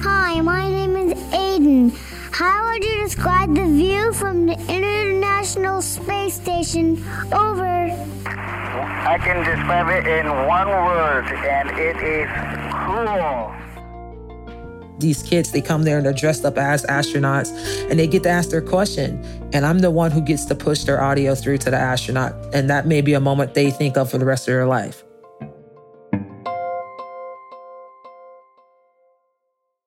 Hi, 0.00 0.40
my 0.40 0.68
name 0.68 0.96
is 0.96 1.14
Aiden. 1.32 2.15
How 2.36 2.70
would 2.70 2.84
you 2.84 3.02
describe 3.02 3.54
the 3.54 3.64
view 3.64 4.12
from 4.12 4.44
the 4.44 4.52
International 4.68 5.80
Space 5.80 6.34
Station 6.34 7.02
over? 7.32 7.64
I 8.26 9.16
can 9.24 9.42
describe 9.42 9.88
it 9.88 10.06
in 10.06 10.26
one 10.46 10.68
word, 10.68 11.24
and 11.32 11.70
it 11.78 11.96
is 11.96 12.28
cool. 12.84 13.54
These 14.98 15.22
kids, 15.22 15.50
they 15.50 15.62
come 15.62 15.84
there 15.84 15.96
and 15.96 16.04
they're 16.04 16.12
dressed 16.12 16.44
up 16.44 16.58
as 16.58 16.84
astronauts 16.84 17.50
and 17.90 17.98
they 17.98 18.06
get 18.06 18.22
to 18.24 18.28
ask 18.28 18.50
their 18.50 18.60
question. 18.60 19.24
And 19.54 19.64
I'm 19.64 19.78
the 19.78 19.90
one 19.90 20.10
who 20.10 20.20
gets 20.20 20.44
to 20.46 20.54
push 20.54 20.84
their 20.84 21.02
audio 21.02 21.34
through 21.34 21.56
to 21.58 21.70
the 21.70 21.78
astronaut. 21.78 22.34
And 22.52 22.68
that 22.68 22.86
may 22.86 23.00
be 23.00 23.14
a 23.14 23.20
moment 23.20 23.54
they 23.54 23.70
think 23.70 23.96
of 23.96 24.10
for 24.10 24.18
the 24.18 24.26
rest 24.26 24.46
of 24.46 24.52
their 24.52 24.66
life. 24.66 25.05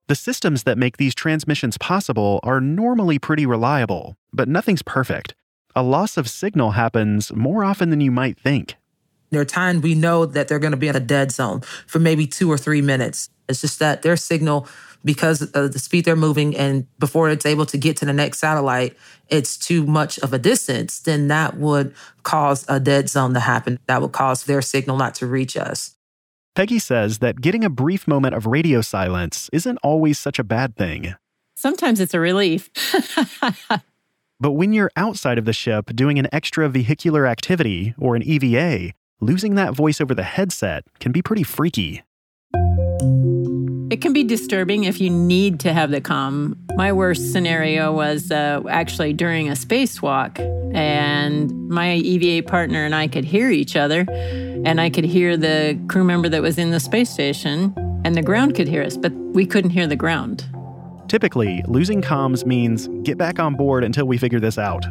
The 0.10 0.16
systems 0.16 0.64
that 0.64 0.80
make 0.80 0.98
these 0.98 1.14
transmissions 1.14 1.78
possible 1.78 2.40
are 2.42 2.60
normally 2.60 3.20
pretty 3.20 3.46
reliable, 3.46 4.18
but 4.34 4.48
nothing's 4.48 4.82
perfect. 4.82 5.36
A 5.76 5.84
loss 5.84 6.18
of 6.18 6.28
signal 6.28 6.72
happens 6.72 7.32
more 7.32 7.64
often 7.64 7.92
than 7.92 8.02
you 8.02 8.10
might 8.10 8.36
think. 8.40 8.76
There 9.30 9.40
are 9.40 9.46
times 9.46 9.84
we 9.84 9.94
know 9.94 10.26
that 10.26 10.48
they're 10.48 10.58
going 10.58 10.72
to 10.72 10.78
be 10.78 10.88
in 10.88 10.96
a 10.96 11.00
dead 11.00 11.32
zone 11.32 11.62
for 11.86 12.00
maybe 12.00 12.26
two 12.26 12.52
or 12.52 12.58
three 12.58 12.82
minutes. 12.82 13.30
It's 13.48 13.62
just 13.62 13.78
that 13.78 14.02
their 14.02 14.18
signal, 14.18 14.68
because 15.06 15.44
of 15.44 15.74
the 15.74 15.78
speed 15.78 16.06
they're 16.06 16.16
moving 16.16 16.58
and 16.58 16.88
before 16.98 17.30
it's 17.30 17.46
able 17.46 17.68
to 17.68 17.78
get 17.78 17.96
to 17.98 18.06
the 18.06 18.12
next 18.12 18.40
satellite, 18.40 18.98
it's 19.28 19.58
too 19.58 19.86
much 19.86 20.18
of 20.22 20.34
a 20.34 20.40
distance, 20.40 21.02
then 21.02 21.28
that 21.28 21.58
would 21.58 21.94
cause 22.24 22.66
a 22.68 22.80
dead 22.80 23.10
zone 23.10 23.36
to 23.36 23.40
happen. 23.42 23.78
That 23.86 24.02
would 24.02 24.14
cause 24.14 24.46
their 24.46 24.64
signal 24.64 24.98
not 24.98 25.14
to 25.16 25.28
reach 25.28 25.56
us. 25.56 25.96
Peggy 26.60 26.78
says 26.78 27.20
that 27.20 27.40
getting 27.40 27.64
a 27.64 27.70
brief 27.70 28.06
moment 28.06 28.36
of 28.36 28.46
radio 28.46 28.82
silence 28.82 29.50
isn't 29.54 29.80
always 29.82 30.20
such 30.20 30.40
a 30.40 30.44
bad 30.44 30.76
thing. 30.76 31.16
Sometimes 31.56 32.02
it's 32.02 32.14
a 32.14 32.20
relief. 32.20 32.70
but 34.42 34.52
when 34.52 34.74
you're 34.74 34.92
outside 34.98 35.38
of 35.38 35.46
the 35.46 35.54
ship 35.54 35.96
doing 35.96 36.20
an 36.20 36.28
extra 36.34 36.68
vehicular 36.68 37.26
activity 37.26 37.96
or 37.98 38.18
an 38.18 38.24
EVA, 38.24 38.92
losing 39.22 39.56
that 39.56 39.74
voice 39.74 40.02
over 40.02 40.14
the 40.14 40.24
headset 40.24 40.84
can 41.00 41.14
be 41.14 41.22
pretty 41.22 41.44
freaky. 41.44 42.04
It 43.90 44.02
can 44.02 44.12
be 44.12 44.26
disturbing 44.26 44.84
if 44.84 45.00
you 45.00 45.10
need 45.10 45.62
to 45.62 45.72
have 45.72 45.92
the 45.92 46.02
comm. 46.02 46.58
My 46.80 46.94
worst 46.94 47.34
scenario 47.34 47.92
was 47.92 48.32
uh, 48.32 48.64
actually 48.70 49.12
during 49.12 49.50
a 49.50 49.52
spacewalk, 49.52 50.40
and 50.74 51.68
my 51.68 51.96
EVA 51.96 52.48
partner 52.48 52.86
and 52.86 52.96
I 52.96 53.10
could 53.10 53.26
hear 53.26 53.50
each 53.50 53.76
other, 53.76 54.06
and 54.10 54.80
I 54.80 54.90
could 54.90 55.04
hear 55.04 55.36
the 55.36 55.78
crew 55.90 56.06
member 56.06 56.30
that 56.30 56.42
was 56.42 56.58
in 56.58 56.72
the 56.72 56.80
space 56.80 57.10
station, 57.10 57.74
and 58.06 58.16
the 58.16 58.22
ground 58.22 58.56
could 58.56 58.70
hear 58.70 58.82
us, 58.82 58.96
but 58.96 59.12
we 59.12 59.46
couldn't 59.46 59.72
hear 59.72 59.88
the 59.88 59.98
ground. 59.98 60.46
Typically, 61.10 61.62
losing 61.68 62.02
comms 62.02 62.46
means 62.46 62.88
get 63.04 63.18
back 63.18 63.40
on 63.40 63.56
board 63.56 63.84
until 63.84 64.06
we 64.06 64.18
figure 64.18 64.40
this 64.40 64.58
out. 64.58 64.86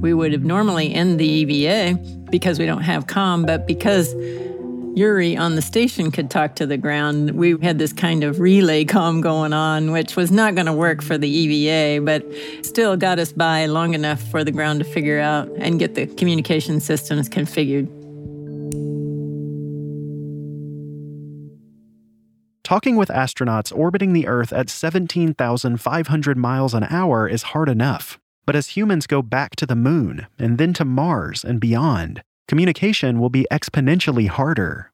We 0.00 0.14
would 0.14 0.32
have 0.32 0.42
normally 0.42 0.92
end 0.92 1.20
the 1.20 1.28
EVA 1.28 2.00
because 2.32 2.58
we 2.58 2.66
don't 2.66 2.82
have 2.82 3.06
comm, 3.06 3.46
but 3.46 3.64
because 3.64 4.12
Yuri 4.94 5.36
on 5.36 5.54
the 5.54 5.62
station 5.62 6.10
could 6.10 6.30
talk 6.30 6.56
to 6.56 6.66
the 6.66 6.76
ground. 6.76 7.32
We 7.32 7.56
had 7.62 7.78
this 7.78 7.92
kind 7.92 8.24
of 8.24 8.40
relay 8.40 8.84
com 8.84 9.20
going 9.20 9.52
on, 9.52 9.92
which 9.92 10.16
was 10.16 10.30
not 10.30 10.54
going 10.54 10.66
to 10.66 10.72
work 10.72 11.02
for 11.02 11.16
the 11.16 11.28
EVA, 11.28 12.04
but 12.04 12.26
still 12.64 12.96
got 12.96 13.18
us 13.18 13.32
by 13.32 13.66
long 13.66 13.94
enough 13.94 14.20
for 14.30 14.42
the 14.42 14.50
ground 14.50 14.80
to 14.80 14.84
figure 14.84 15.20
out 15.20 15.48
and 15.58 15.78
get 15.78 15.94
the 15.94 16.06
communication 16.06 16.80
systems 16.80 17.28
configured. 17.28 17.86
Talking 22.64 22.96
with 22.96 23.08
astronauts 23.08 23.74
orbiting 23.74 24.12
the 24.12 24.26
Earth 24.26 24.52
at 24.52 24.68
17,500 24.68 26.36
miles 26.36 26.74
an 26.74 26.84
hour 26.90 27.26
is 27.26 27.42
hard 27.44 27.68
enough. 27.68 28.18
But 28.44 28.56
as 28.56 28.68
humans 28.68 29.06
go 29.06 29.22
back 29.22 29.56
to 29.56 29.66
the 29.66 29.76
moon 29.76 30.26
and 30.38 30.58
then 30.58 30.72
to 30.74 30.84
Mars 30.84 31.44
and 31.44 31.60
beyond, 31.60 32.22
communication 32.48 33.20
will 33.20 33.30
be 33.30 33.46
exponentially 33.52 34.26
harder. 34.26 34.90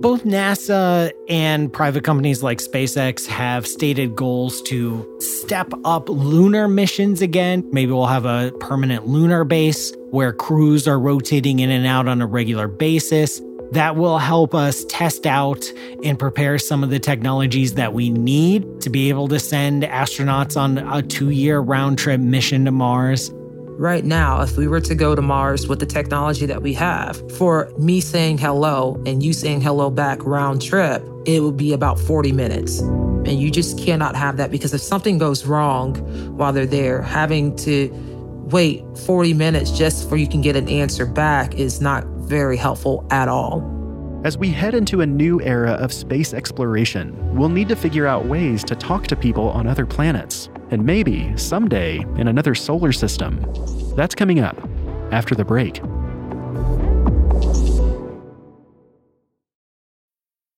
Both 0.00 0.24
NASA 0.24 1.12
and 1.28 1.70
private 1.70 2.04
companies 2.04 2.42
like 2.42 2.56
SpaceX 2.56 3.26
have 3.26 3.66
stated 3.66 4.16
goals 4.16 4.62
to 4.62 5.06
step 5.20 5.70
up 5.84 6.08
lunar 6.08 6.68
missions 6.68 7.20
again. 7.20 7.68
Maybe 7.70 7.92
we'll 7.92 8.06
have 8.06 8.24
a 8.24 8.50
permanent 8.60 9.06
lunar 9.06 9.44
base 9.44 9.92
where 10.10 10.32
crews 10.32 10.88
are 10.88 10.98
rotating 10.98 11.58
in 11.58 11.70
and 11.70 11.86
out 11.86 12.08
on 12.08 12.22
a 12.22 12.26
regular 12.26 12.66
basis. 12.66 13.42
That 13.72 13.96
will 13.96 14.16
help 14.16 14.54
us 14.54 14.86
test 14.86 15.26
out 15.26 15.62
and 16.02 16.18
prepare 16.18 16.58
some 16.58 16.82
of 16.82 16.88
the 16.88 16.98
technologies 16.98 17.74
that 17.74 17.92
we 17.92 18.08
need 18.08 18.80
to 18.80 18.88
be 18.88 19.10
able 19.10 19.28
to 19.28 19.38
send 19.38 19.82
astronauts 19.82 20.56
on 20.56 20.78
a 20.78 21.02
two 21.02 21.28
year 21.28 21.60
round 21.60 21.98
trip 21.98 22.22
mission 22.22 22.64
to 22.64 22.70
Mars 22.70 23.30
right 23.80 24.04
now, 24.04 24.42
if 24.42 24.58
we 24.58 24.68
were 24.68 24.80
to 24.82 24.94
go 24.94 25.14
to 25.14 25.22
Mars 25.22 25.66
with 25.66 25.80
the 25.80 25.86
technology 25.86 26.44
that 26.44 26.60
we 26.60 26.74
have, 26.74 27.16
for 27.32 27.72
me 27.78 27.98
saying 27.98 28.36
hello 28.36 29.02
and 29.06 29.22
you 29.22 29.32
saying 29.32 29.62
hello 29.62 29.88
back 29.88 30.22
round 30.22 30.60
trip, 30.60 31.02
it 31.24 31.42
would 31.42 31.56
be 31.56 31.72
about 31.72 31.98
40 31.98 32.30
minutes. 32.32 32.80
And 32.80 33.40
you 33.40 33.50
just 33.50 33.78
cannot 33.78 34.14
have 34.16 34.36
that 34.36 34.50
because 34.50 34.74
if 34.74 34.82
something 34.82 35.16
goes 35.16 35.46
wrong 35.46 35.96
while 36.36 36.52
they're 36.52 36.66
there, 36.66 37.00
having 37.00 37.56
to 37.56 37.90
wait 38.50 38.84
40 39.06 39.32
minutes 39.32 39.70
just 39.70 40.08
for 40.10 40.18
you 40.18 40.28
can 40.28 40.42
get 40.42 40.56
an 40.56 40.68
answer 40.68 41.06
back 41.06 41.54
is 41.54 41.80
not 41.80 42.04
very 42.04 42.58
helpful 42.58 43.06
at 43.10 43.28
all. 43.28 43.64
As 44.24 44.36
we 44.36 44.50
head 44.50 44.74
into 44.74 45.00
a 45.00 45.06
new 45.06 45.40
era 45.40 45.72
of 45.72 45.90
space 45.90 46.34
exploration, 46.34 47.16
we'll 47.34 47.48
need 47.48 47.70
to 47.70 47.76
figure 47.76 48.06
out 48.06 48.26
ways 48.26 48.62
to 48.64 48.76
talk 48.76 49.06
to 49.06 49.16
people 49.16 49.48
on 49.48 49.66
other 49.66 49.86
planets 49.86 50.50
and 50.70 50.84
maybe 50.84 51.36
someday 51.36 51.98
in 52.16 52.28
another 52.28 52.54
solar 52.54 52.92
system. 52.92 53.44
That's 53.96 54.14
coming 54.14 54.40
up 54.40 54.56
after 55.12 55.34
the 55.34 55.44
break. 55.44 55.80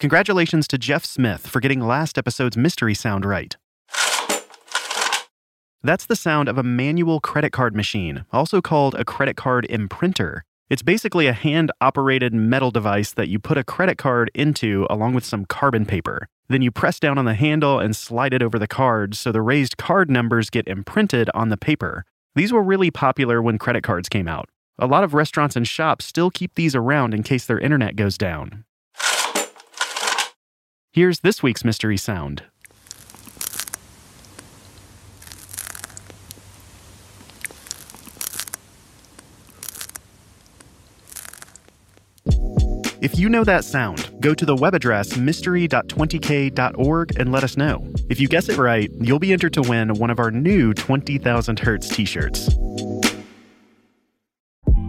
Congratulations 0.00 0.66
to 0.68 0.78
Jeff 0.78 1.04
Smith 1.04 1.46
for 1.46 1.60
getting 1.60 1.80
last 1.80 2.16
episode's 2.16 2.56
mystery 2.56 2.94
sound 2.94 3.26
right. 3.26 3.58
That's 5.82 6.06
the 6.06 6.16
sound 6.16 6.48
of 6.48 6.56
a 6.56 6.62
manual 6.62 7.20
credit 7.20 7.52
card 7.52 7.76
machine, 7.76 8.24
also 8.32 8.62
called 8.62 8.94
a 8.94 9.04
credit 9.04 9.36
card 9.36 9.66
imprinter. 9.68 10.40
It's 10.70 10.80
basically 10.80 11.26
a 11.26 11.34
hand 11.34 11.70
operated 11.82 12.32
metal 12.32 12.70
device 12.70 13.12
that 13.12 13.28
you 13.28 13.38
put 13.38 13.58
a 13.58 13.64
credit 13.64 13.98
card 13.98 14.30
into 14.34 14.86
along 14.88 15.12
with 15.12 15.24
some 15.26 15.44
carbon 15.44 15.84
paper. 15.84 16.28
Then 16.48 16.62
you 16.62 16.70
press 16.70 16.98
down 16.98 17.18
on 17.18 17.26
the 17.26 17.34
handle 17.34 17.78
and 17.78 17.94
slide 17.94 18.32
it 18.32 18.42
over 18.42 18.58
the 18.58 18.66
card 18.66 19.14
so 19.14 19.30
the 19.30 19.42
raised 19.42 19.76
card 19.76 20.10
numbers 20.10 20.48
get 20.48 20.66
imprinted 20.66 21.28
on 21.34 21.50
the 21.50 21.58
paper. 21.58 22.06
These 22.34 22.54
were 22.54 22.62
really 22.62 22.90
popular 22.90 23.42
when 23.42 23.58
credit 23.58 23.82
cards 23.82 24.08
came 24.08 24.28
out. 24.28 24.48
A 24.78 24.86
lot 24.86 25.04
of 25.04 25.12
restaurants 25.12 25.56
and 25.56 25.68
shops 25.68 26.06
still 26.06 26.30
keep 26.30 26.54
these 26.54 26.74
around 26.74 27.12
in 27.12 27.22
case 27.22 27.44
their 27.44 27.58
internet 27.58 27.96
goes 27.96 28.16
down. 28.16 28.64
Here's 30.92 31.20
this 31.20 31.40
week's 31.40 31.64
mystery 31.64 31.96
sound. 31.96 32.42
If 43.00 43.16
you 43.16 43.28
know 43.28 43.44
that 43.44 43.64
sound, 43.64 44.10
go 44.18 44.34
to 44.34 44.44
the 44.44 44.56
web 44.56 44.74
address 44.74 45.16
mystery.20k.org 45.16 47.20
and 47.20 47.30
let 47.30 47.44
us 47.44 47.56
know. 47.56 47.88
If 48.08 48.18
you 48.18 48.26
guess 48.26 48.48
it 48.48 48.58
right, 48.58 48.90
you'll 49.00 49.20
be 49.20 49.32
entered 49.32 49.54
to 49.54 49.62
win 49.62 49.94
one 49.94 50.10
of 50.10 50.18
our 50.18 50.32
new 50.32 50.74
20,000 50.74 51.58
Hertz 51.60 51.88
t 51.88 52.04
shirts. 52.04 52.50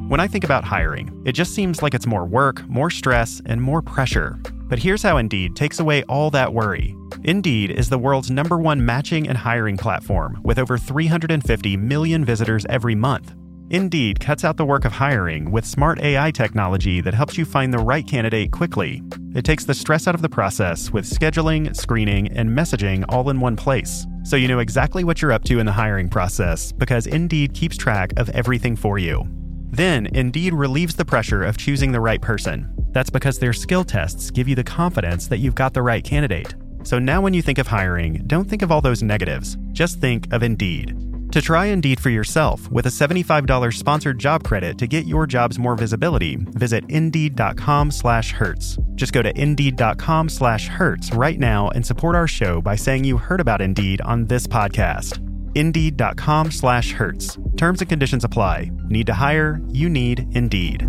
When 0.08 0.20
I 0.20 0.28
think 0.28 0.44
about 0.44 0.64
hiring, 0.64 1.22
it 1.28 1.34
just 1.34 1.54
seems 1.54 1.84
like 1.84 1.94
it's 1.94 2.08
more 2.08 2.26
work, 2.26 2.68
more 2.68 2.90
stress, 2.90 3.40
and 3.46 3.62
more 3.62 3.84
pressure. 3.84 4.40
But 4.72 4.80
here's 4.80 5.04
how 5.04 5.18
Indeed 5.18 5.58
takes 5.58 5.82
away 5.82 6.02
all 6.04 6.30
that 6.30 6.54
worry. 6.54 6.96
Indeed 7.26 7.72
is 7.72 7.90
the 7.90 7.98
world's 7.98 8.32
number 8.32 8.58
one 8.58 8.86
matching 8.86 9.28
and 9.28 9.38
hiring 9.38 9.76
platform 9.76 10.40
with 10.44 10.58
over 10.58 10.78
350 10.78 11.76
million 11.76 12.24
visitors 12.24 12.66
every 12.70 12.96
month. 12.96 13.34
Indeed 13.70 14.22
cuts 14.22 14.46
out 14.46 14.56
the 14.56 14.64
work 14.64 14.86
of 14.86 14.94
hiring 14.94 15.52
with 15.52 15.66
smart 15.66 16.00
AI 16.00 16.32
technology 16.32 17.02
that 17.02 17.14
helps 17.14 17.38
you 17.38 17.44
find 17.44 17.74
the 17.74 17.84
right 17.84 18.08
candidate 18.08 18.54
quickly. 18.54 19.04
It 19.36 19.44
takes 19.44 19.66
the 19.66 19.74
stress 19.74 20.08
out 20.08 20.16
of 20.16 20.22
the 20.22 20.30
process 20.30 20.90
with 20.90 21.04
scheduling, 21.04 21.76
screening, 21.76 22.32
and 22.32 22.58
messaging 22.58 23.04
all 23.10 23.30
in 23.30 23.42
one 23.42 23.58
place. 23.58 24.08
So 24.24 24.38
you 24.38 24.48
know 24.48 24.60
exactly 24.60 25.04
what 25.04 25.22
you're 25.22 25.34
up 25.34 25.44
to 25.46 25.60
in 25.60 25.66
the 25.66 25.74
hiring 25.74 26.08
process 26.08 26.72
because 26.72 27.08
Indeed 27.08 27.54
keeps 27.54 27.76
track 27.76 28.14
of 28.16 28.30
everything 28.30 28.78
for 28.78 28.98
you. 28.98 29.26
Then, 29.70 30.06
Indeed 30.06 30.54
relieves 30.54 30.96
the 30.96 31.04
pressure 31.04 31.44
of 31.44 31.58
choosing 31.58 31.92
the 31.92 32.00
right 32.00 32.22
person 32.22 32.74
that's 32.94 33.10
because 33.10 33.40
their 33.40 33.54
skill 33.54 33.84
tests 33.84 34.32
give 34.32 34.48
you 34.48 34.56
the 34.56 34.64
confidence 34.64 35.28
that 35.28 35.40
you've 35.40 35.56
got 35.56 35.74
the 35.74 35.82
right 35.82 36.04
candidate. 36.04 36.56
So 36.84 37.00
now 37.00 37.22
when 37.22 37.34
you 37.34 37.42
think 37.42 37.60
of 37.60 37.68
hiring, 37.68 38.24
don't 38.28 38.46
think 38.46 38.62
of 38.62 38.72
all 38.72 38.82
those 38.82 39.04
negatives. 39.04 39.58
Just 39.72 40.02
think 40.02 40.32
of 40.34 40.44
Indeed. 40.44 40.98
To 41.32 41.42
try 41.42 41.68
Indeed 41.68 42.00
for 42.02 42.10
yourself 42.10 42.70
with 42.72 42.88
a 42.88 42.90
$75 42.90 43.74
sponsored 43.74 44.20
job 44.20 44.44
credit 44.44 44.78
to 44.80 44.88
get 44.88 45.06
your 45.08 45.26
jobs 45.26 45.58
more 45.58 45.76
visibility, 45.78 46.36
visit 46.36 46.84
indeed.com/hertz. 46.90 48.78
Just 48.96 49.14
go 49.14 49.22
to 49.22 49.42
indeed.com/hertz 49.42 51.14
right 51.14 51.40
now 51.40 51.70
and 51.70 51.86
support 51.86 52.16
our 52.16 52.28
show 52.28 52.62
by 52.62 52.76
saying 52.76 53.06
you 53.06 53.18
heard 53.18 53.40
about 53.40 53.62
Indeed 53.62 54.02
on 54.02 54.26
this 54.28 54.46
podcast. 54.46 55.20
indeed.com/hertz. 55.56 57.38
Terms 57.58 57.82
and 57.82 57.90
conditions 57.90 58.24
apply. 58.24 58.72
Need 58.90 59.08
to 59.08 59.14
hire? 59.14 59.62
You 59.70 59.90
need 59.90 60.26
Indeed. 60.32 60.88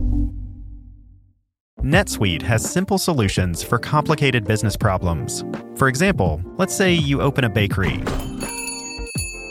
NetSuite 1.82 2.42
has 2.42 2.62
simple 2.62 2.96
solutions 2.96 3.64
for 3.64 3.76
complicated 3.76 4.44
business 4.44 4.76
problems. 4.76 5.42
For 5.74 5.88
example, 5.88 6.40
let's 6.56 6.72
say 6.72 6.92
you 6.94 7.20
open 7.20 7.42
a 7.42 7.50
bakery. 7.50 7.98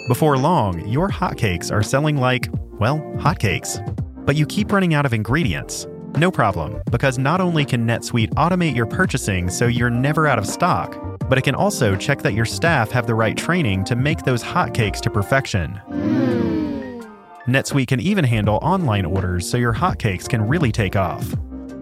Before 0.08 0.38
long, 0.38 0.88
your 0.88 1.10
hotcakes 1.10 1.74
are 1.74 1.84
selling 1.84 2.16
like, 2.16 2.48
well, 2.80 3.00
hotcakes. 3.18 3.84
But 4.26 4.38
you 4.38 4.46
keep 4.46 4.72
running 4.72 4.94
out 4.94 5.06
of 5.06 5.12
ingredients. 5.14 5.88
No 6.16 6.32
problem, 6.32 6.82
because 6.90 7.18
not 7.18 7.42
only 7.42 7.66
can 7.66 7.86
NetSuite 7.86 8.34
automate 8.36 8.78
your 8.78 8.86
purchasing 8.86 9.50
so 9.50 9.68
you're 9.68 9.90
never 9.90 10.26
out 10.26 10.40
of 10.40 10.48
stock, 10.48 10.98
but 11.28 11.38
it 11.38 11.42
can 11.42 11.56
also 11.56 11.98
check 11.98 12.22
that 12.22 12.34
your 12.34 12.46
staff 12.46 12.92
have 12.92 13.08
the 13.08 13.16
right 13.16 13.36
training 13.36 13.84
to 13.84 13.98
make 13.98 14.24
those 14.24 14.42
hotcakes 14.42 15.02
to 15.02 15.10
perfection. 15.10 15.72
Hmm. 15.88 17.02
NetSuite 17.46 17.88
can 17.88 18.00
even 18.00 18.24
handle 18.24 18.58
online 18.62 19.04
orders 19.04 19.50
so 19.50 19.58
your 19.58 19.74
hotcakes 19.74 20.30
can 20.30 20.48
really 20.48 20.72
take 20.72 20.96
off. 20.96 21.36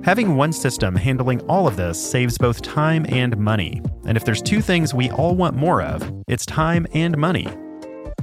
Having 0.04 0.38
one 0.38 0.54
system 0.54 0.96
handling 0.96 1.42
all 1.42 1.68
of 1.68 1.76
this 1.76 2.02
saves 2.02 2.38
both 2.38 2.62
time 2.62 3.06
and 3.10 3.38
money. 3.38 3.82
And 4.06 4.16
if 4.16 4.24
there's 4.24 4.42
two 4.42 4.62
things 4.62 4.94
we 4.94 5.12
all 5.12 5.36
want 5.36 5.58
more 5.58 5.82
of, 5.82 6.10
it's 6.28 6.46
time 6.46 6.88
and 6.94 7.18
money. 7.18 7.48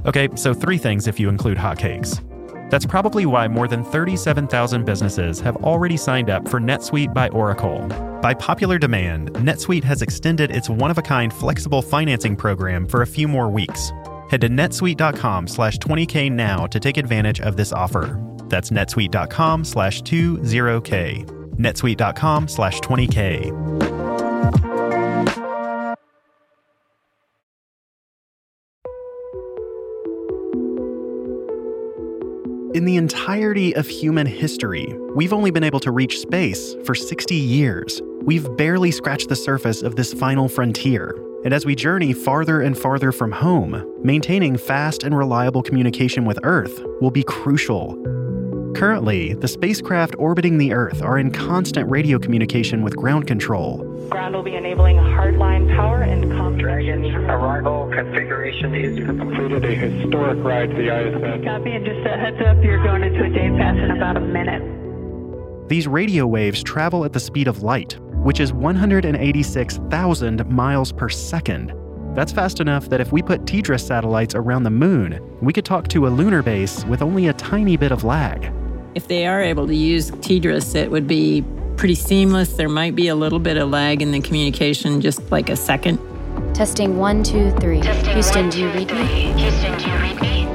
Okay, 0.07 0.29
so 0.37 0.55
three 0.55 0.79
things 0.79 1.07
if 1.07 1.21
you 1.21 1.29
include 1.29 1.59
hotcakes. 1.59 2.23
That's 2.71 2.87
probably 2.87 3.27
why 3.27 3.47
more 3.47 3.69
than 3.69 3.85
37,000 3.85 4.87
businesses 4.87 5.39
have 5.41 5.57
already 5.57 5.99
signed 5.99 6.31
up 6.31 6.49
for 6.49 6.59
NetSuite 6.59 7.13
by 7.13 7.29
Oracle. 7.29 7.87
By 8.23 8.33
popular 8.33 8.79
demand, 8.79 9.35
NetSuite 9.35 9.85
has 9.85 10.01
extended 10.01 10.51
its 10.51 10.71
one-of-a-kind 10.71 11.33
flexible 11.33 11.83
financing 11.83 12.37
program 12.37 12.87
for 12.87 13.03
a 13.03 13.07
few 13.07 13.29
more 13.29 13.51
weeks. 13.51 13.93
Head 14.31 14.41
to 14.41 14.49
netsuite.com 14.49 15.47
slash 15.47 15.79
20k 15.79 16.33
now 16.33 16.67
to 16.69 16.81
take 16.81 16.97
advantage 16.97 17.41
of 17.43 17.57
this 17.57 17.73
offer. 17.73 18.19
That's 18.49 18.71
netsuite.com 18.71 19.65
slash 19.65 20.03
20k. 20.03 21.36
netsuite.com 21.59 22.49
slash 22.49 22.81
20k. 22.81 23.87
In 32.77 32.85
the 32.85 32.97
entirety 32.97 33.75
of 33.75 33.89
human 33.89 34.27
history, 34.27 34.95
we've 35.15 35.33
only 35.33 35.51
been 35.51 35.65
able 35.65 35.81
to 35.81 35.91
reach 35.91 36.21
space 36.21 36.75
for 36.85 36.95
60 36.95 37.35
years. 37.35 38.03
We've 38.21 38.55
barely 38.59 38.91
scratched 38.91 39.31
the 39.31 39.35
surface 39.37 39.81
of 39.81 39.97
this 39.97 40.13
final 40.13 40.47
frontier. 40.47 41.15
And 41.43 41.55
as 41.55 41.65
we 41.65 41.75
journey 41.75 42.13
farther 42.13 42.61
and 42.61 42.77
farther 42.77 43.13
from 43.13 43.33
home, 43.33 43.83
maintaining 44.05 44.59
fast 44.59 45.05
and 45.05 45.17
reliable 45.17 45.63
communication 45.63 46.27
with 46.27 46.39
Earth 46.43 46.83
will 47.01 47.11
be 47.11 47.23
crucial. 47.23 47.95
Currently, 48.77 49.33
the 49.33 49.49
spacecraft 49.49 50.15
orbiting 50.19 50.59
the 50.59 50.75
Earth 50.75 51.01
are 51.01 51.19
in 51.19 51.31
constant 51.31 51.89
radio 51.89 52.19
communication 52.19 52.83
with 52.83 52.95
ground 52.95 53.27
control. 53.27 53.79
Ground 54.11 54.35
will 54.35 54.43
be 54.43 54.55
enabling 54.55 54.97
hardline 54.97 55.75
power 55.75 56.03
and 56.03 56.25
comms. 56.25 56.61
Dragon's 56.61 57.07
arrival 57.07 57.91
configuration 57.91 58.75
is 58.75 58.99
completed 59.07 59.65
a 59.65 59.75
historic 59.75 60.45
ride 60.45 60.69
to 60.69 60.77
the 60.77 60.95
ISS. 60.95 61.43
Copy, 61.43 61.71
and 61.73 61.87
just 61.87 62.07
a 62.07 62.19
heads 62.19 62.37
up, 62.47 62.63
you're 62.63 62.85
going 62.85 63.03
into 63.03 63.25
a 63.25 63.31
day 63.31 63.49
pass 63.57 63.79
in 63.79 63.93
about 63.93 64.19
a 64.19 64.21
minute. 64.21 64.61
These 65.71 65.89
radio 65.89 66.27
waves 66.27 66.63
travel 66.63 67.07
at 67.07 67.15
the 67.15 67.21
speed 67.21 67.49
of 67.49 67.63
light, 67.63 67.99
which 68.25 68.41
is 68.41 68.53
186,000 68.53 70.51
miles 70.51 70.93
per 70.93 71.09
second. 71.09 71.73
That's 72.15 72.33
fast 72.33 72.61
enough 72.61 72.91
that 72.91 73.01
if 73.01 73.11
we 73.11 73.23
put 73.23 73.47
TDRS 73.47 73.87
satellites 73.87 74.35
around 74.35 74.65
the 74.65 74.71
moon, 74.71 75.19
we 75.41 75.55
could 75.55 75.65
talk 75.65 75.89
to 75.89 76.07
a 76.07 76.11
lunar 76.11 76.43
base 76.43 76.85
with 76.85 77.01
only 77.01 77.29
a 77.29 77.33
tiny 77.33 77.79
bit 77.79 77.91
of 77.91 78.05
lag. 78.05 78.53
If 78.97 79.09
they 79.09 79.27
are 79.27 79.43
able 79.43 79.67
to 79.67 79.75
use 79.75 80.11
TDRS, 80.11 80.75
it 80.75 80.91
would 80.91 81.07
be 81.07 81.45
pretty 81.77 81.95
seamless. 81.95 82.55
There 82.55 82.71
might 82.71 82.95
be 82.95 83.09
a 83.09 83.15
little 83.15 83.39
bit 83.39 83.59
of 83.59 83.69
lag 83.69 84.01
in 84.01 84.11
the 84.11 84.23
communication, 84.23 85.03
just 85.03 85.31
like 85.31 85.51
a 85.51 85.57
second. 85.57 85.99
Testing 86.55 86.97
one, 86.97 87.23
two, 87.23 87.51
three. 87.61 87.83
Testing 87.83 88.15
Houston, 88.15 88.43
one, 88.45 88.51
do 88.51 88.59
you 88.59 88.71
read 88.71 88.89
three. 88.89 89.03
me? 89.03 89.33
Houston, 89.35 89.79
do 89.79 89.91
you 89.91 89.97
read 89.99 90.19
me? 90.23 90.47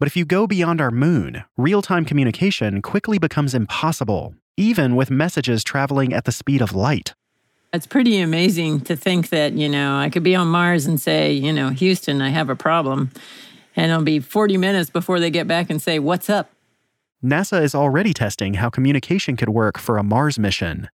But 0.00 0.08
if 0.08 0.16
you 0.16 0.24
go 0.24 0.48
beyond 0.48 0.80
our 0.80 0.90
moon, 0.90 1.44
real 1.56 1.80
time 1.80 2.04
communication 2.04 2.82
quickly 2.82 3.16
becomes 3.16 3.54
impossible, 3.54 4.34
even 4.56 4.96
with 4.96 5.12
messages 5.12 5.62
traveling 5.62 6.12
at 6.12 6.24
the 6.24 6.32
speed 6.32 6.60
of 6.60 6.74
light. 6.74 7.14
It's 7.72 7.86
pretty 7.86 8.18
amazing 8.18 8.80
to 8.80 8.96
think 8.96 9.28
that, 9.28 9.52
you 9.52 9.68
know, 9.68 9.96
I 9.96 10.10
could 10.10 10.24
be 10.24 10.34
on 10.34 10.48
Mars 10.48 10.86
and 10.86 11.00
say, 11.00 11.30
you 11.30 11.52
know, 11.52 11.68
Houston, 11.68 12.20
I 12.20 12.30
have 12.30 12.50
a 12.50 12.56
problem. 12.56 13.12
And 13.76 13.90
it'll 13.90 14.02
be 14.02 14.18
40 14.20 14.56
minutes 14.56 14.90
before 14.90 15.20
they 15.20 15.30
get 15.30 15.46
back 15.46 15.70
and 15.70 15.80
say, 15.80 15.98
What's 15.98 16.30
up? 16.30 16.50
NASA 17.22 17.62
is 17.62 17.74
already 17.74 18.12
testing 18.12 18.54
how 18.54 18.70
communication 18.70 19.36
could 19.36 19.48
work 19.48 19.78
for 19.78 19.98
a 19.98 20.02
Mars 20.02 20.38
mission. 20.38 20.88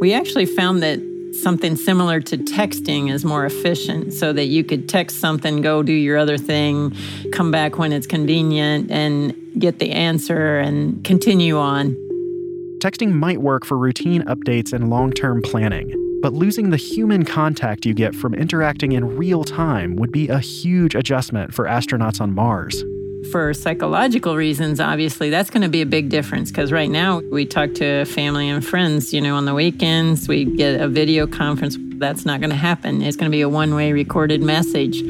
We 0.00 0.12
actually 0.12 0.46
found 0.46 0.82
that 0.82 1.00
something 1.42 1.76
similar 1.76 2.20
to 2.20 2.38
texting 2.38 3.12
is 3.12 3.24
more 3.24 3.44
efficient 3.44 4.12
so 4.12 4.32
that 4.32 4.44
you 4.44 4.64
could 4.64 4.88
text 4.88 5.20
something, 5.20 5.60
go 5.60 5.82
do 5.82 5.92
your 5.92 6.16
other 6.16 6.38
thing, 6.38 6.96
come 7.32 7.50
back 7.50 7.78
when 7.78 7.92
it's 7.92 8.06
convenient, 8.06 8.90
and 8.90 9.34
get 9.58 9.78
the 9.78 9.90
answer 9.90 10.58
and 10.58 11.04
continue 11.04 11.58
on. 11.58 11.94
Texting 12.78 13.12
might 13.12 13.42
work 13.42 13.64
for 13.64 13.76
routine 13.76 14.22
updates 14.22 14.72
and 14.72 14.88
long 14.88 15.12
term 15.12 15.42
planning, 15.42 15.90
but 16.20 16.32
losing 16.32 16.70
the 16.70 16.76
human 16.76 17.24
contact 17.24 17.86
you 17.86 17.94
get 17.94 18.14
from 18.14 18.34
interacting 18.34 18.92
in 18.92 19.16
real 19.16 19.44
time 19.44 19.96
would 19.96 20.12
be 20.12 20.28
a 20.28 20.38
huge 20.38 20.94
adjustment 20.94 21.54
for 21.54 21.64
astronauts 21.66 22.20
on 22.20 22.34
Mars. 22.34 22.84
For 23.30 23.52
psychological 23.52 24.36
reasons, 24.36 24.80
obviously, 24.80 25.28
that's 25.28 25.50
going 25.50 25.62
to 25.62 25.68
be 25.68 25.82
a 25.82 25.86
big 25.86 26.08
difference 26.08 26.50
because 26.50 26.72
right 26.72 26.88
now 26.88 27.20
we 27.30 27.46
talk 27.46 27.74
to 27.74 28.04
family 28.04 28.48
and 28.48 28.64
friends, 28.64 29.12
you 29.12 29.20
know, 29.20 29.36
on 29.36 29.44
the 29.44 29.54
weekends, 29.54 30.28
we 30.28 30.44
get 30.44 30.80
a 30.80 30.88
video 30.88 31.26
conference. 31.26 31.76
That's 31.98 32.24
not 32.24 32.40
going 32.40 32.50
to 32.50 32.56
happen. 32.56 33.02
It's 33.02 33.16
going 33.16 33.30
to 33.30 33.34
be 33.34 33.42
a 33.42 33.48
one 33.48 33.74
way 33.74 33.92
recorded 33.92 34.40
message, 34.40 35.02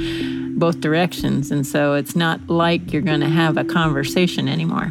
both 0.59 0.81
directions. 0.81 1.51
And 1.51 1.67
so 1.67 1.95
it's 1.95 2.17
not 2.17 2.49
like 2.49 2.93
you're 2.93 3.03
going 3.03 3.21
to 3.21 3.29
have 3.29 3.57
a 3.57 3.65
conversation 3.65 4.49
anymore. 4.49 4.91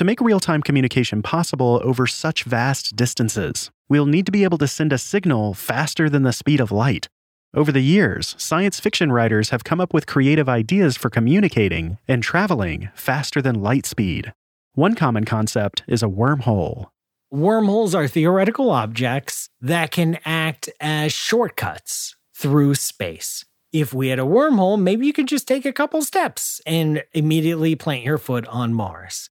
To 0.00 0.04
make 0.04 0.22
real 0.22 0.40
time 0.40 0.62
communication 0.62 1.20
possible 1.20 1.78
over 1.84 2.06
such 2.06 2.44
vast 2.44 2.96
distances, 2.96 3.70
we'll 3.90 4.06
need 4.06 4.24
to 4.24 4.32
be 4.32 4.44
able 4.44 4.56
to 4.56 4.66
send 4.66 4.94
a 4.94 4.96
signal 4.96 5.52
faster 5.52 6.08
than 6.08 6.22
the 6.22 6.32
speed 6.32 6.58
of 6.58 6.72
light. 6.72 7.10
Over 7.52 7.70
the 7.70 7.82
years, 7.82 8.34
science 8.38 8.80
fiction 8.80 9.12
writers 9.12 9.50
have 9.50 9.62
come 9.62 9.78
up 9.78 9.92
with 9.92 10.06
creative 10.06 10.48
ideas 10.48 10.96
for 10.96 11.10
communicating 11.10 11.98
and 12.08 12.22
traveling 12.22 12.88
faster 12.94 13.42
than 13.42 13.60
light 13.60 13.84
speed. 13.84 14.32
One 14.72 14.94
common 14.94 15.26
concept 15.26 15.82
is 15.86 16.02
a 16.02 16.06
wormhole. 16.06 16.86
Wormholes 17.30 17.94
are 17.94 18.08
theoretical 18.08 18.70
objects 18.70 19.50
that 19.60 19.90
can 19.90 20.18
act 20.24 20.70
as 20.80 21.12
shortcuts 21.12 22.16
through 22.34 22.76
space. 22.76 23.44
If 23.70 23.92
we 23.92 24.08
had 24.08 24.18
a 24.18 24.22
wormhole, 24.22 24.80
maybe 24.80 25.06
you 25.06 25.12
could 25.12 25.28
just 25.28 25.46
take 25.46 25.66
a 25.66 25.74
couple 25.74 26.00
steps 26.00 26.58
and 26.64 27.02
immediately 27.12 27.74
plant 27.74 28.02
your 28.02 28.16
foot 28.16 28.46
on 28.46 28.72
Mars. 28.72 29.28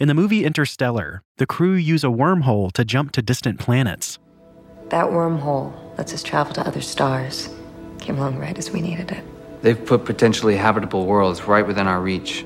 In 0.00 0.08
the 0.08 0.14
movie 0.14 0.44
Interstellar, 0.44 1.22
the 1.36 1.46
crew 1.46 1.74
use 1.74 2.02
a 2.02 2.08
wormhole 2.08 2.72
to 2.72 2.84
jump 2.84 3.12
to 3.12 3.22
distant 3.22 3.60
planets. 3.60 4.18
That 4.88 5.06
wormhole 5.06 5.72
lets 5.96 6.12
us 6.12 6.24
travel 6.24 6.52
to 6.54 6.66
other 6.66 6.80
stars. 6.80 7.48
Came 8.00 8.18
along 8.18 8.38
right 8.38 8.58
as 8.58 8.72
we 8.72 8.80
needed 8.80 9.12
it. 9.12 9.24
They've 9.62 9.86
put 9.86 10.04
potentially 10.04 10.56
habitable 10.56 11.06
worlds 11.06 11.44
right 11.44 11.64
within 11.64 11.86
our 11.86 12.00
reach. 12.00 12.44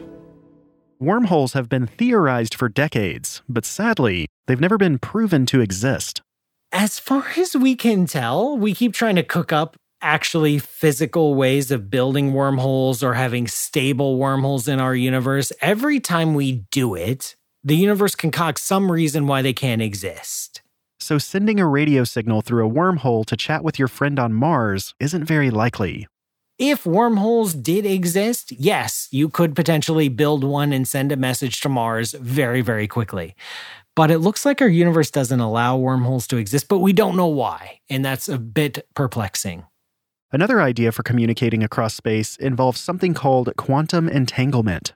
Wormholes 1.00 1.54
have 1.54 1.70
been 1.70 1.86
theorized 1.86 2.54
for 2.54 2.68
decades, 2.68 3.40
but 3.48 3.64
sadly, 3.64 4.26
they've 4.46 4.60
never 4.60 4.76
been 4.76 4.98
proven 4.98 5.46
to 5.46 5.62
exist. 5.62 6.20
As 6.70 6.98
far 6.98 7.28
as 7.38 7.56
we 7.56 7.76
can 7.76 8.04
tell, 8.04 8.58
we 8.58 8.74
keep 8.74 8.92
trying 8.92 9.16
to 9.16 9.22
cook 9.22 9.54
up 9.54 9.74
actually 10.00 10.58
physical 10.58 11.34
ways 11.34 11.70
of 11.70 11.90
building 11.90 12.32
wormholes 12.32 13.02
or 13.02 13.14
having 13.14 13.46
stable 13.46 14.16
wormholes 14.16 14.68
in 14.68 14.80
our 14.80 14.94
universe. 14.94 15.52
Every 15.60 16.00
time 16.00 16.34
we 16.34 16.64
do 16.70 16.94
it, 16.94 17.36
the 17.64 17.76
universe 17.76 18.14
concocts 18.14 18.62
some 18.62 18.90
reason 18.90 19.26
why 19.26 19.42
they 19.42 19.52
can't 19.52 19.82
exist. 19.82 20.62
So, 21.00 21.18
sending 21.18 21.60
a 21.60 21.66
radio 21.66 22.04
signal 22.04 22.42
through 22.42 22.66
a 22.66 22.70
wormhole 22.70 23.24
to 23.26 23.36
chat 23.36 23.62
with 23.62 23.78
your 23.78 23.88
friend 23.88 24.18
on 24.18 24.32
Mars 24.32 24.94
isn't 24.98 25.24
very 25.24 25.50
likely. 25.50 26.06
If 26.58 26.84
wormholes 26.84 27.54
did 27.54 27.86
exist, 27.86 28.50
yes, 28.50 29.06
you 29.12 29.28
could 29.28 29.54
potentially 29.54 30.08
build 30.08 30.42
one 30.42 30.72
and 30.72 30.88
send 30.88 31.12
a 31.12 31.16
message 31.16 31.60
to 31.60 31.68
Mars 31.68 32.12
very, 32.12 32.62
very 32.62 32.88
quickly. 32.88 33.36
But 33.94 34.10
it 34.10 34.18
looks 34.18 34.44
like 34.44 34.60
our 34.60 34.68
universe 34.68 35.10
doesn't 35.10 35.38
allow 35.38 35.76
wormholes 35.76 36.26
to 36.28 36.36
exist, 36.36 36.68
but 36.68 36.78
we 36.78 36.92
don't 36.92 37.16
know 37.16 37.28
why. 37.28 37.80
And 37.88 38.04
that's 38.04 38.28
a 38.28 38.38
bit 38.38 38.86
perplexing. 38.94 39.66
Another 40.30 40.60
idea 40.60 40.92
for 40.92 41.02
communicating 41.02 41.62
across 41.62 41.94
space 41.94 42.36
involves 42.36 42.78
something 42.78 43.14
called 43.14 43.50
quantum 43.56 44.10
entanglement. 44.10 44.92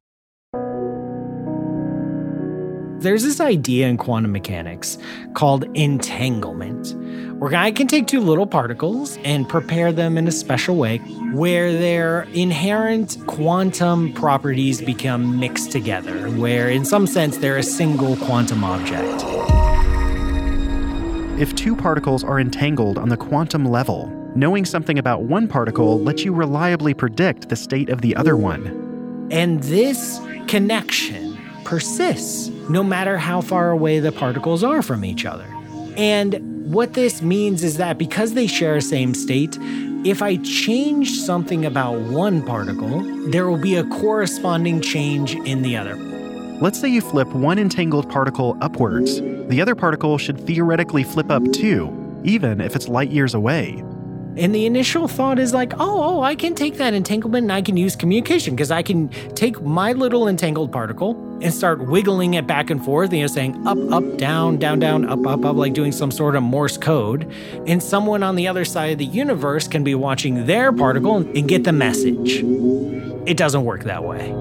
There's 3.03 3.23
this 3.23 3.40
idea 3.40 3.88
in 3.88 3.97
quantum 3.97 4.31
mechanics 4.31 4.99
called 5.33 5.64
entanglement, 5.75 6.95
where 7.40 7.55
I 7.55 7.73
can 7.73 7.87
take 7.87 8.07
two 8.07 8.21
little 8.21 8.47
particles 8.47 9.16
and 9.25 9.49
prepare 9.49 9.90
them 9.90 10.18
in 10.18 10.29
a 10.29 10.31
special 10.31 10.77
way 10.77 10.99
where 11.33 11.73
their 11.73 12.25
inherent 12.35 13.16
quantum 13.27 14.12
properties 14.12 14.83
become 14.83 15.40
mixed 15.40 15.73
together, 15.73 16.29
where 16.33 16.68
in 16.68 16.85
some 16.85 17.07
sense 17.07 17.38
they're 17.38 17.57
a 17.57 17.62
single 17.62 18.16
quantum 18.16 18.64
object. 18.64 19.25
If 21.40 21.55
two 21.55 21.75
particles 21.75 22.23
are 22.23 22.38
entangled 22.38 22.99
on 22.99 23.09
the 23.09 23.16
quantum 23.16 23.64
level, 23.64 24.22
knowing 24.35 24.64
something 24.64 24.99
about 24.99 25.23
one 25.23 25.49
particle 25.49 26.01
lets 26.01 26.25
you 26.25 26.33
reliably 26.33 26.95
predict 26.95 27.49
the 27.49 27.57
state 27.57 27.88
of 27.88 28.01
the 28.01 28.16
other 28.16 28.37
one. 28.37 29.29
And 29.31 29.62
this 29.64 30.21
connection 30.47 31.38
persists 31.64 32.49
no 32.68 32.83
matter 32.83 33.18
how 33.18 33.40
far 33.40 33.71
away 33.71 34.01
the 34.01 34.12
particles 34.12 34.62
are 34.62 34.83
from 34.83 35.05
each 35.05 35.25
other. 35.25 35.47
And 35.97 36.73
what 36.73 36.95
this 36.95 37.23
means 37.23 37.62
is 37.62 37.77
that 37.77 37.99
because 37.99 38.35
they 38.35 38.47
share 38.47 38.77
a 38.77 38.83
same 38.83 39.14
state, 39.14 39.59
if 40.05 40.23
I 40.23 40.37
change 40.38 41.12
something 41.21 41.64
about 41.64 42.01
one 42.01 42.45
particle, 42.45 43.01
there 43.31 43.49
will 43.49 43.61
be 43.61 43.77
a 43.77 43.85
corresponding 43.85 44.81
change 44.81 45.35
in 45.35 45.62
the 45.62 45.77
other. 45.77 45.97
Let's 46.61 46.81
say 46.81 46.88
you 46.88 47.01
flip 47.01 47.29
one 47.29 47.59
entangled 47.59 48.09
particle 48.09 48.57
upwards. 48.61 49.21
The 49.21 49.61
other 49.61 49.75
particle 49.75 50.18
should 50.18 50.45
theoretically 50.47 51.03
flip 51.03 51.31
up 51.31 51.42
too, 51.53 52.21
even 52.25 52.61
if 52.61 52.75
it's 52.75 52.88
light 52.88 53.11
years 53.11 53.35
away. 53.35 53.83
And 54.35 54.55
the 54.55 54.64
initial 54.64 55.09
thought 55.09 55.38
is 55.38 55.53
like, 55.53 55.75
oh, 55.75 56.03
oh, 56.03 56.23
I 56.23 56.35
can 56.35 56.55
take 56.55 56.79
that 56.79 56.95
entanglement 56.95 57.45
and 57.45 57.53
I 57.53 57.61
can 57.61 57.77
use 57.77 57.95
communication 57.95 58.57
because 58.57 58.71
I 58.71 58.83
can 58.83 59.11
take 59.35 59.61
my 59.61 59.92
little 59.92 60.27
entangled 60.27 60.73
particle 60.73 61.11
and 61.42 61.53
start 61.53 61.87
wiggling 61.87 62.35
it 62.35 62.47
back 62.47 62.71
and 62.71 62.83
forth, 62.83 63.12
you 63.12 63.21
know, 63.21 63.27
saying 63.27 63.66
up, 63.66 63.77
up, 63.90 64.16
down, 64.16 64.57
down, 64.57 64.79
down, 64.79 65.05
up, 65.07 65.27
up, 65.27 65.45
up, 65.45 65.57
like 65.57 65.75
doing 65.75 65.92
some 65.92 66.11
sort 66.11 66.35
of 66.35 66.42
Morse 66.42 66.79
code. 66.79 67.31
And 67.66 67.83
someone 67.83 68.23
on 68.23 68.37
the 68.37 68.49
other 68.49 68.64
side 68.64 68.92
of 68.92 68.99
the 68.99 69.05
universe 69.05 69.68
can 69.68 69.85
be 69.85 69.95
watching 69.95 70.47
their 70.47 70.73
particle 70.73 71.16
and 71.16 71.47
get 71.47 71.64
the 71.64 71.73
message. 71.73 72.42
It 73.27 73.37
doesn't 73.37 73.64
work 73.64 73.85
that 73.85 74.03
way. 74.03 74.35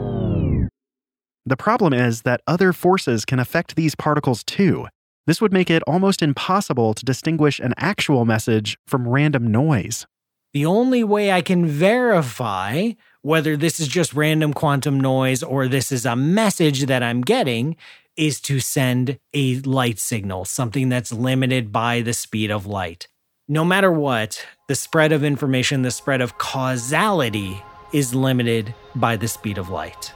The 1.45 1.57
problem 1.57 1.91
is 1.91 2.21
that 2.21 2.41
other 2.47 2.71
forces 2.71 3.25
can 3.25 3.39
affect 3.39 3.75
these 3.75 3.95
particles 3.95 4.43
too. 4.43 4.87
This 5.27 5.39
would 5.41 5.53
make 5.53 5.69
it 5.69 5.83
almost 5.83 6.21
impossible 6.21 6.93
to 6.93 7.05
distinguish 7.05 7.59
an 7.59 7.73
actual 7.77 8.25
message 8.25 8.77
from 8.87 9.07
random 9.07 9.51
noise. 9.51 10.07
The 10.53 10.65
only 10.65 11.03
way 11.03 11.31
I 11.31 11.41
can 11.41 11.65
verify 11.65 12.91
whether 13.21 13.55
this 13.55 13.79
is 13.79 13.87
just 13.87 14.13
random 14.13 14.53
quantum 14.53 14.99
noise 14.99 15.43
or 15.43 15.67
this 15.67 15.91
is 15.91 16.05
a 16.05 16.15
message 16.15 16.87
that 16.87 17.03
I'm 17.03 17.21
getting 17.21 17.77
is 18.17 18.41
to 18.41 18.59
send 18.59 19.19
a 19.33 19.59
light 19.59 19.99
signal, 19.99 20.45
something 20.45 20.89
that's 20.89 21.13
limited 21.13 21.71
by 21.71 22.01
the 22.01 22.13
speed 22.13 22.51
of 22.51 22.65
light. 22.65 23.07
No 23.47 23.63
matter 23.63 23.91
what, 23.91 24.45
the 24.67 24.75
spread 24.75 25.11
of 25.11 25.23
information, 25.23 25.83
the 25.83 25.91
spread 25.91 26.21
of 26.21 26.37
causality 26.37 27.61
is 27.93 28.13
limited 28.13 28.73
by 28.95 29.15
the 29.15 29.27
speed 29.27 29.57
of 29.57 29.69
light. 29.69 30.13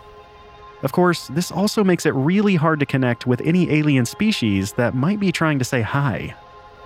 Of 0.85 0.91
course, 0.91 1.29
this 1.29 1.51
also 1.51 1.83
makes 1.83 2.05
it 2.05 2.13
really 2.13 2.55
hard 2.55 2.79
to 2.79 2.85
connect 2.85 3.25
with 3.25 3.41
any 3.41 3.71
alien 3.71 4.05
species 4.05 4.73
that 4.73 4.93
might 4.93 5.19
be 5.19 5.31
trying 5.31 5.57
to 5.57 5.65
say 5.65 5.81
hi. 5.81 6.35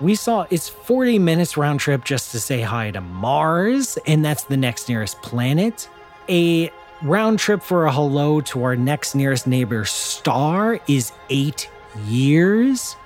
We 0.00 0.14
saw 0.14 0.46
it's 0.48 0.70
40 0.70 1.18
minutes 1.18 1.58
round 1.58 1.80
trip 1.80 2.02
just 2.02 2.32
to 2.32 2.40
say 2.40 2.62
hi 2.62 2.92
to 2.92 3.02
Mars, 3.02 3.98
and 4.06 4.24
that's 4.24 4.44
the 4.44 4.56
next 4.56 4.88
nearest 4.88 5.20
planet. 5.20 5.86
A 6.30 6.72
round 7.02 7.40
trip 7.40 7.62
for 7.62 7.84
a 7.84 7.92
hello 7.92 8.40
to 8.40 8.64
our 8.64 8.74
next 8.74 9.14
nearest 9.14 9.46
neighbor 9.46 9.84
star 9.84 10.80
is 10.88 11.12
eight 11.28 11.68
years. 12.06 12.96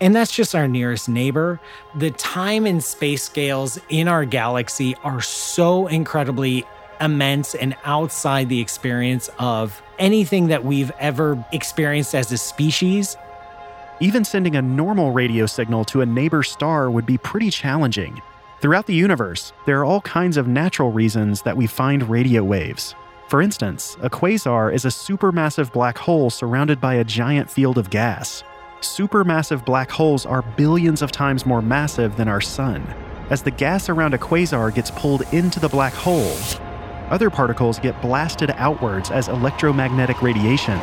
And 0.00 0.16
that's 0.16 0.34
just 0.34 0.54
our 0.54 0.66
nearest 0.66 1.10
neighbor. 1.10 1.60
The 1.94 2.10
time 2.10 2.64
and 2.64 2.82
space 2.82 3.22
scales 3.22 3.78
in 3.90 4.08
our 4.08 4.24
galaxy 4.24 4.94
are 5.04 5.20
so 5.20 5.88
incredibly 5.88 6.64
immense 7.02 7.54
and 7.54 7.76
outside 7.84 8.48
the 8.48 8.60
experience 8.60 9.28
of 9.38 9.82
anything 9.98 10.46
that 10.48 10.64
we've 10.64 10.92
ever 10.98 11.44
experienced 11.52 12.14
as 12.14 12.32
a 12.32 12.38
species. 12.38 13.16
Even 14.00 14.24
sending 14.24 14.56
a 14.56 14.62
normal 14.62 15.10
radio 15.10 15.46
signal 15.46 15.84
to 15.86 16.00
a 16.00 16.06
neighbor 16.06 16.42
star 16.42 16.90
would 16.90 17.06
be 17.06 17.18
pretty 17.18 17.50
challenging. 17.50 18.20
Throughout 18.60 18.86
the 18.86 18.94
universe, 18.94 19.52
there 19.66 19.80
are 19.80 19.84
all 19.84 20.00
kinds 20.02 20.36
of 20.36 20.46
natural 20.46 20.92
reasons 20.92 21.42
that 21.42 21.56
we 21.56 21.66
find 21.66 22.08
radio 22.08 22.44
waves. 22.44 22.94
For 23.28 23.42
instance, 23.42 23.96
a 24.00 24.10
quasar 24.10 24.72
is 24.72 24.84
a 24.84 24.88
supermassive 24.88 25.72
black 25.72 25.98
hole 25.98 26.30
surrounded 26.30 26.80
by 26.80 26.94
a 26.94 27.04
giant 27.04 27.50
field 27.50 27.78
of 27.78 27.90
gas. 27.90 28.44
Supermassive 28.80 29.64
black 29.64 29.90
holes 29.90 30.26
are 30.26 30.42
billions 30.42 31.02
of 31.02 31.12
times 31.12 31.46
more 31.46 31.62
massive 31.62 32.16
than 32.16 32.28
our 32.28 32.40
sun. 32.40 32.86
As 33.30 33.42
the 33.42 33.50
gas 33.50 33.88
around 33.88 34.14
a 34.14 34.18
quasar 34.18 34.74
gets 34.74 34.90
pulled 34.90 35.22
into 35.32 35.60
the 35.60 35.68
black 35.68 35.94
hole, 35.94 36.36
other 37.12 37.30
particles 37.30 37.78
get 37.78 38.00
blasted 38.02 38.50
outwards 38.56 39.10
as 39.10 39.28
electromagnetic 39.28 40.22
radiation. 40.22 40.80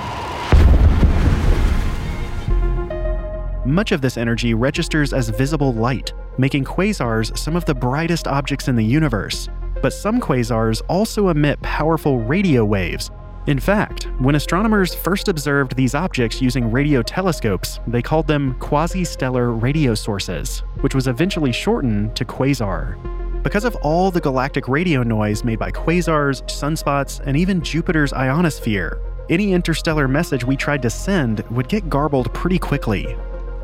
Much 3.66 3.92
of 3.92 4.02
this 4.02 4.18
energy 4.18 4.54
registers 4.54 5.12
as 5.12 5.30
visible 5.30 5.74
light, 5.74 6.14
making 6.38 6.64
quasars 6.64 7.38
some 7.38 7.56
of 7.56 7.66
the 7.66 7.76
brightest 7.76 8.28
objects 8.28 8.68
in 8.68 8.76
the 8.76 8.84
universe. 8.84 9.50
But 9.82 9.92
some 9.92 10.22
quasars 10.22 10.82
also 10.88 11.30
emit 11.30 11.62
powerful 11.62 12.20
radio 12.20 12.64
waves. 12.64 13.12
In 13.48 13.60
fact, 13.60 14.08
when 14.20 14.36
astronomers 14.36 14.94
first 14.94 15.28
observed 15.28 15.76
these 15.76 15.96
objects 15.96 16.42
using 16.42 16.72
radio 16.72 17.02
telescopes, 17.02 17.80
they 17.88 18.02
called 18.02 18.28
them 18.28 18.56
quasi 18.60 19.04
stellar 19.04 19.52
radio 19.52 19.96
sources, 19.96 20.64
which 20.82 20.94
was 20.94 21.08
eventually 21.08 21.52
shortened 21.52 22.16
to 22.16 22.26
quasar. 22.26 22.98
Because 23.44 23.64
of 23.64 23.76
all 23.78 24.12
the 24.12 24.20
galactic 24.20 24.68
radio 24.68 25.02
noise 25.02 25.46
made 25.46 25.60
by 25.60 25.72
quasars, 25.72 26.44
sunspots, 26.44 27.22
and 27.26 27.38
even 27.38 27.62
Jupiter's 27.62 28.12
ionosphere, 28.12 29.00
any 29.30 29.54
interstellar 29.54 30.10
message 30.10 30.44
we 30.44 30.58
tried 30.58 30.82
to 30.82 30.90
send 30.90 31.40
would 31.50 31.70
get 31.70 31.90
garbled 31.90 32.34
pretty 32.34 32.60
quickly. 32.60 33.16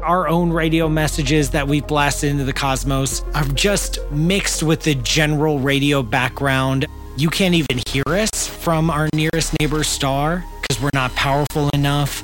Our 0.01 0.29
own 0.29 0.49
radio 0.51 0.87
messages 0.87 1.49
that 1.49 1.67
we've 1.67 1.85
blasted 1.85 2.29
into 2.29 2.45
the 2.45 2.53
cosmos 2.53 3.23
are 3.33 3.43
just 3.49 3.99
mixed 4.11 4.63
with 4.63 4.81
the 4.81 4.95
general 4.95 5.59
radio 5.59 6.01
background. 6.01 6.85
You 7.17 7.29
can't 7.29 7.55
even 7.55 7.81
hear 7.89 8.03
us 8.07 8.47
from 8.47 8.89
our 8.89 9.09
nearest 9.13 9.59
neighbor 9.59 9.83
star 9.83 10.45
because 10.61 10.81
we're 10.81 10.89
not 10.93 11.13
powerful 11.15 11.69
enough. 11.73 12.23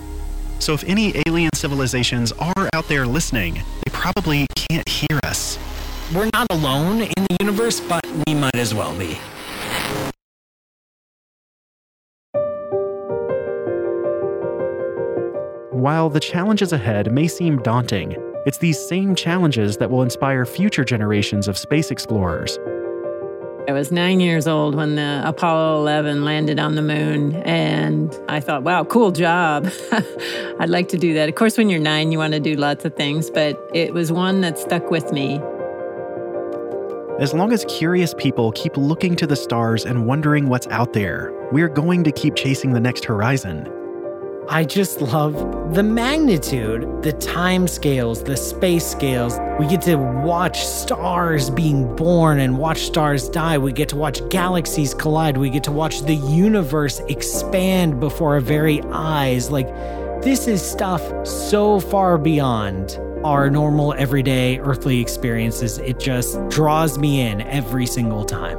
So, 0.60 0.74
if 0.74 0.86
any 0.86 1.22
alien 1.28 1.50
civilizations 1.56 2.32
are 2.34 2.70
out 2.74 2.88
there 2.88 3.06
listening, 3.06 3.56
they 3.56 3.92
probably 3.92 4.46
can't 4.56 4.88
hear 4.88 5.20
us 5.24 5.58
we're 6.16 6.30
not 6.34 6.48
alone 6.52 7.02
in 7.02 7.24
the 7.30 7.38
universe, 7.40 7.80
but 7.80 8.06
we 8.28 8.34
might 8.34 8.56
as 8.56 8.74
well 8.74 8.98
be. 8.98 9.18
While 15.72 16.10
the 16.10 16.20
challenges 16.20 16.74
ahead 16.74 17.12
may 17.12 17.28
seem 17.28 17.58
daunting, 17.62 18.16
it's 18.46 18.58
these 18.58 18.80
same 18.80 19.16
challenges 19.16 19.78
that 19.78 19.90
will 19.90 20.04
inspire 20.04 20.46
future 20.46 20.84
generations 20.84 21.48
of 21.48 21.58
space 21.58 21.92
explorers. 21.92 22.60
I 23.68 23.74
was 23.74 23.92
nine 23.92 24.20
years 24.20 24.48
old 24.48 24.76
when 24.76 24.96
the 24.96 25.22
Apollo 25.24 25.80
11 25.80 26.26
landed 26.26 26.60
on 26.60 26.76
the 26.76 26.82
moon, 26.82 27.36
and 27.44 28.16
I 28.28 28.40
thought, 28.40 28.64
wow, 28.64 28.84
cool 28.84 29.12
job. 29.12 29.72
I'd 30.60 30.70
like 30.70 30.90
to 30.90 30.98
do 30.98 31.14
that. 31.14 31.30
Of 31.30 31.36
course, 31.36 31.58
when 31.58 31.70
you're 31.70 31.80
nine, 31.80 32.12
you 32.12 32.18
want 32.18 32.34
to 32.34 32.40
do 32.40 32.56
lots 32.56 32.86
of 32.86 32.96
things, 32.96 33.30
but 33.30 33.58
it 33.74 33.94
was 33.94 34.12
one 34.12 34.42
that 34.42 34.60
stuck 34.60 34.92
with 34.92 35.14
me. 35.14 35.40
As 37.22 37.36
long 37.36 37.54
as 37.54 37.64
curious 37.68 38.16
people 38.16 38.52
keep 38.54 38.76
looking 38.76 39.16
to 39.18 39.28
the 39.28 39.36
stars 39.36 39.86
and 39.86 40.08
wondering 40.08 40.50
what's 40.50 40.66
out 40.70 40.94
there, 40.94 41.32
we're 41.52 41.70
going 41.70 42.04
to 42.06 42.12
keep 42.12 42.34
chasing 42.34 42.74
the 42.74 42.80
next 42.80 43.06
horizon. 43.06 43.72
I 44.50 44.64
just 44.64 45.02
love 45.02 45.76
the 45.76 45.84
magnitude, 45.84 47.04
the 47.04 47.12
time 47.12 47.68
scales, 47.68 48.24
the 48.24 48.36
space 48.36 48.88
scales. 48.88 49.38
We 49.60 49.68
get 49.68 49.84
to 49.84 49.98
watch 49.98 50.66
stars 50.66 51.52
being 51.52 51.96
born 51.96 52.40
and 52.40 52.58
watch 52.58 52.80
stars 52.80 53.30
die. 53.30 53.60
We 53.60 53.72
get 53.72 53.90
to 53.90 53.98
watch 53.98 54.28
galaxies 54.30 54.96
collide. 54.96 55.38
We 55.38 55.52
get 55.52 55.64
to 55.66 55.72
watch 55.72 56.02
the 56.02 56.16
universe 56.16 57.02
expand 57.02 58.00
before 58.00 58.34
our 58.34 58.42
very 58.42 58.82
eyes. 58.86 59.52
Like, 59.52 59.68
this 60.24 60.48
is 60.48 60.60
stuff 60.64 61.04
so 61.28 61.80
far 61.82 62.18
beyond 62.18 63.00
our 63.24 63.50
normal 63.50 63.94
everyday 63.94 64.60
earthly 64.60 65.00
experiences. 65.00 65.78
It 65.80 66.00
just 66.00 66.40
draws 66.50 66.98
me 66.98 67.22
in 67.22 67.42
every 67.42 67.86
single 67.86 68.24
time. 68.24 68.58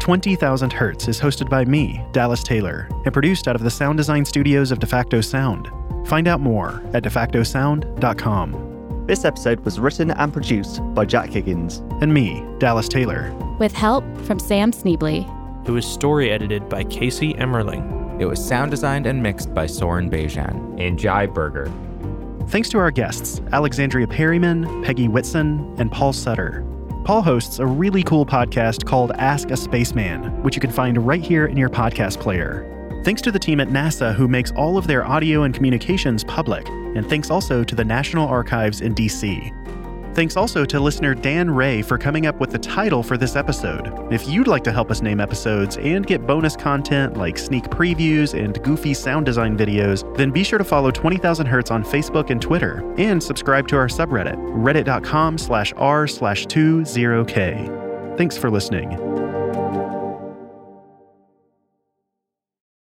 Twenty 0.00 0.36
Thousand 0.36 0.72
Hertz 0.72 1.06
is 1.06 1.20
hosted 1.20 1.50
by 1.50 1.66
me, 1.66 2.02
Dallas 2.12 2.42
Taylor, 2.42 2.88
and 3.04 3.12
produced 3.12 3.46
out 3.46 3.54
of 3.54 3.62
the 3.62 3.70
sound 3.70 3.98
design 3.98 4.24
studios 4.24 4.70
of 4.70 4.78
DeFacto 4.78 5.22
Sound. 5.22 5.68
Find 6.08 6.26
out 6.26 6.40
more 6.40 6.82
at 6.94 7.02
defactosound.com. 7.02 9.04
This 9.06 9.26
episode 9.26 9.60
was 9.60 9.78
written 9.78 10.10
and 10.10 10.32
produced 10.32 10.80
by 10.94 11.04
Jack 11.04 11.28
Higgins 11.28 11.82
and 12.00 12.14
me, 12.14 12.42
Dallas 12.58 12.88
Taylor, 12.88 13.30
with 13.58 13.72
help 13.72 14.04
from 14.22 14.38
Sam 14.38 14.72
Sneebly 14.72 15.26
It 15.68 15.72
was 15.72 15.84
story 15.84 16.30
edited 16.30 16.66
by 16.70 16.82
Casey 16.84 17.34
Emmerling. 17.34 18.18
It 18.18 18.24
was 18.24 18.42
sound 18.42 18.70
designed 18.70 19.06
and 19.06 19.22
mixed 19.22 19.52
by 19.52 19.66
Soren 19.66 20.10
Bejan 20.10 20.80
and 20.80 20.98
Jai 20.98 21.26
Berger. 21.26 21.70
Thanks 22.48 22.70
to 22.70 22.78
our 22.78 22.90
guests, 22.90 23.42
Alexandria 23.52 24.06
Perryman, 24.06 24.82
Peggy 24.82 25.08
Whitson, 25.08 25.74
and 25.78 25.92
Paul 25.92 26.14
Sutter. 26.14 26.64
Paul 27.04 27.20
hosts 27.20 27.58
a 27.58 27.66
really 27.66 28.02
cool 28.02 28.24
podcast 28.24 28.86
called 28.86 29.12
Ask 29.16 29.50
a 29.50 29.58
Spaceman, 29.58 30.42
which 30.42 30.56
you 30.56 30.60
can 30.62 30.72
find 30.72 31.06
right 31.06 31.20
here 31.20 31.44
in 31.44 31.58
your 31.58 31.68
podcast 31.68 32.18
player. 32.18 32.64
Thanks 33.04 33.20
to 33.20 33.30
the 33.30 33.38
team 33.38 33.60
at 33.60 33.68
NASA 33.68 34.14
who 34.14 34.26
makes 34.26 34.52
all 34.52 34.78
of 34.78 34.86
their 34.86 35.06
audio 35.06 35.42
and 35.42 35.54
communications 35.54 36.24
public, 36.24 36.66
and 36.66 37.06
thanks 37.10 37.30
also 37.30 37.62
to 37.62 37.74
the 37.74 37.84
National 37.84 38.26
Archives 38.26 38.80
in 38.80 38.94
DC. 38.94 39.52
Thanks 40.18 40.36
also 40.36 40.64
to 40.64 40.80
listener 40.80 41.14
Dan 41.14 41.48
Ray 41.48 41.80
for 41.80 41.96
coming 41.96 42.26
up 42.26 42.40
with 42.40 42.50
the 42.50 42.58
title 42.58 43.04
for 43.04 43.16
this 43.16 43.36
episode. 43.36 44.12
If 44.12 44.26
you'd 44.26 44.48
like 44.48 44.64
to 44.64 44.72
help 44.72 44.90
us 44.90 45.00
name 45.00 45.20
episodes 45.20 45.76
and 45.76 46.04
get 46.04 46.26
bonus 46.26 46.56
content 46.56 47.16
like 47.16 47.38
sneak 47.38 47.66
previews 47.66 48.36
and 48.36 48.60
goofy 48.64 48.94
sound 48.94 49.26
design 49.26 49.56
videos, 49.56 50.02
then 50.16 50.32
be 50.32 50.42
sure 50.42 50.58
to 50.58 50.64
follow 50.64 50.90
20,000 50.90 51.46
Hertz 51.46 51.70
on 51.70 51.84
Facebook 51.84 52.30
and 52.30 52.42
Twitter, 52.42 52.82
and 52.98 53.22
subscribe 53.22 53.68
to 53.68 53.76
our 53.76 53.86
subreddit, 53.86 54.34
reddit.com 54.56 55.38
slash 55.38 55.72
r 55.76 56.08
slash 56.08 56.46
20k. 56.46 58.16
Thanks 58.18 58.36
for 58.36 58.50
listening. 58.50 59.27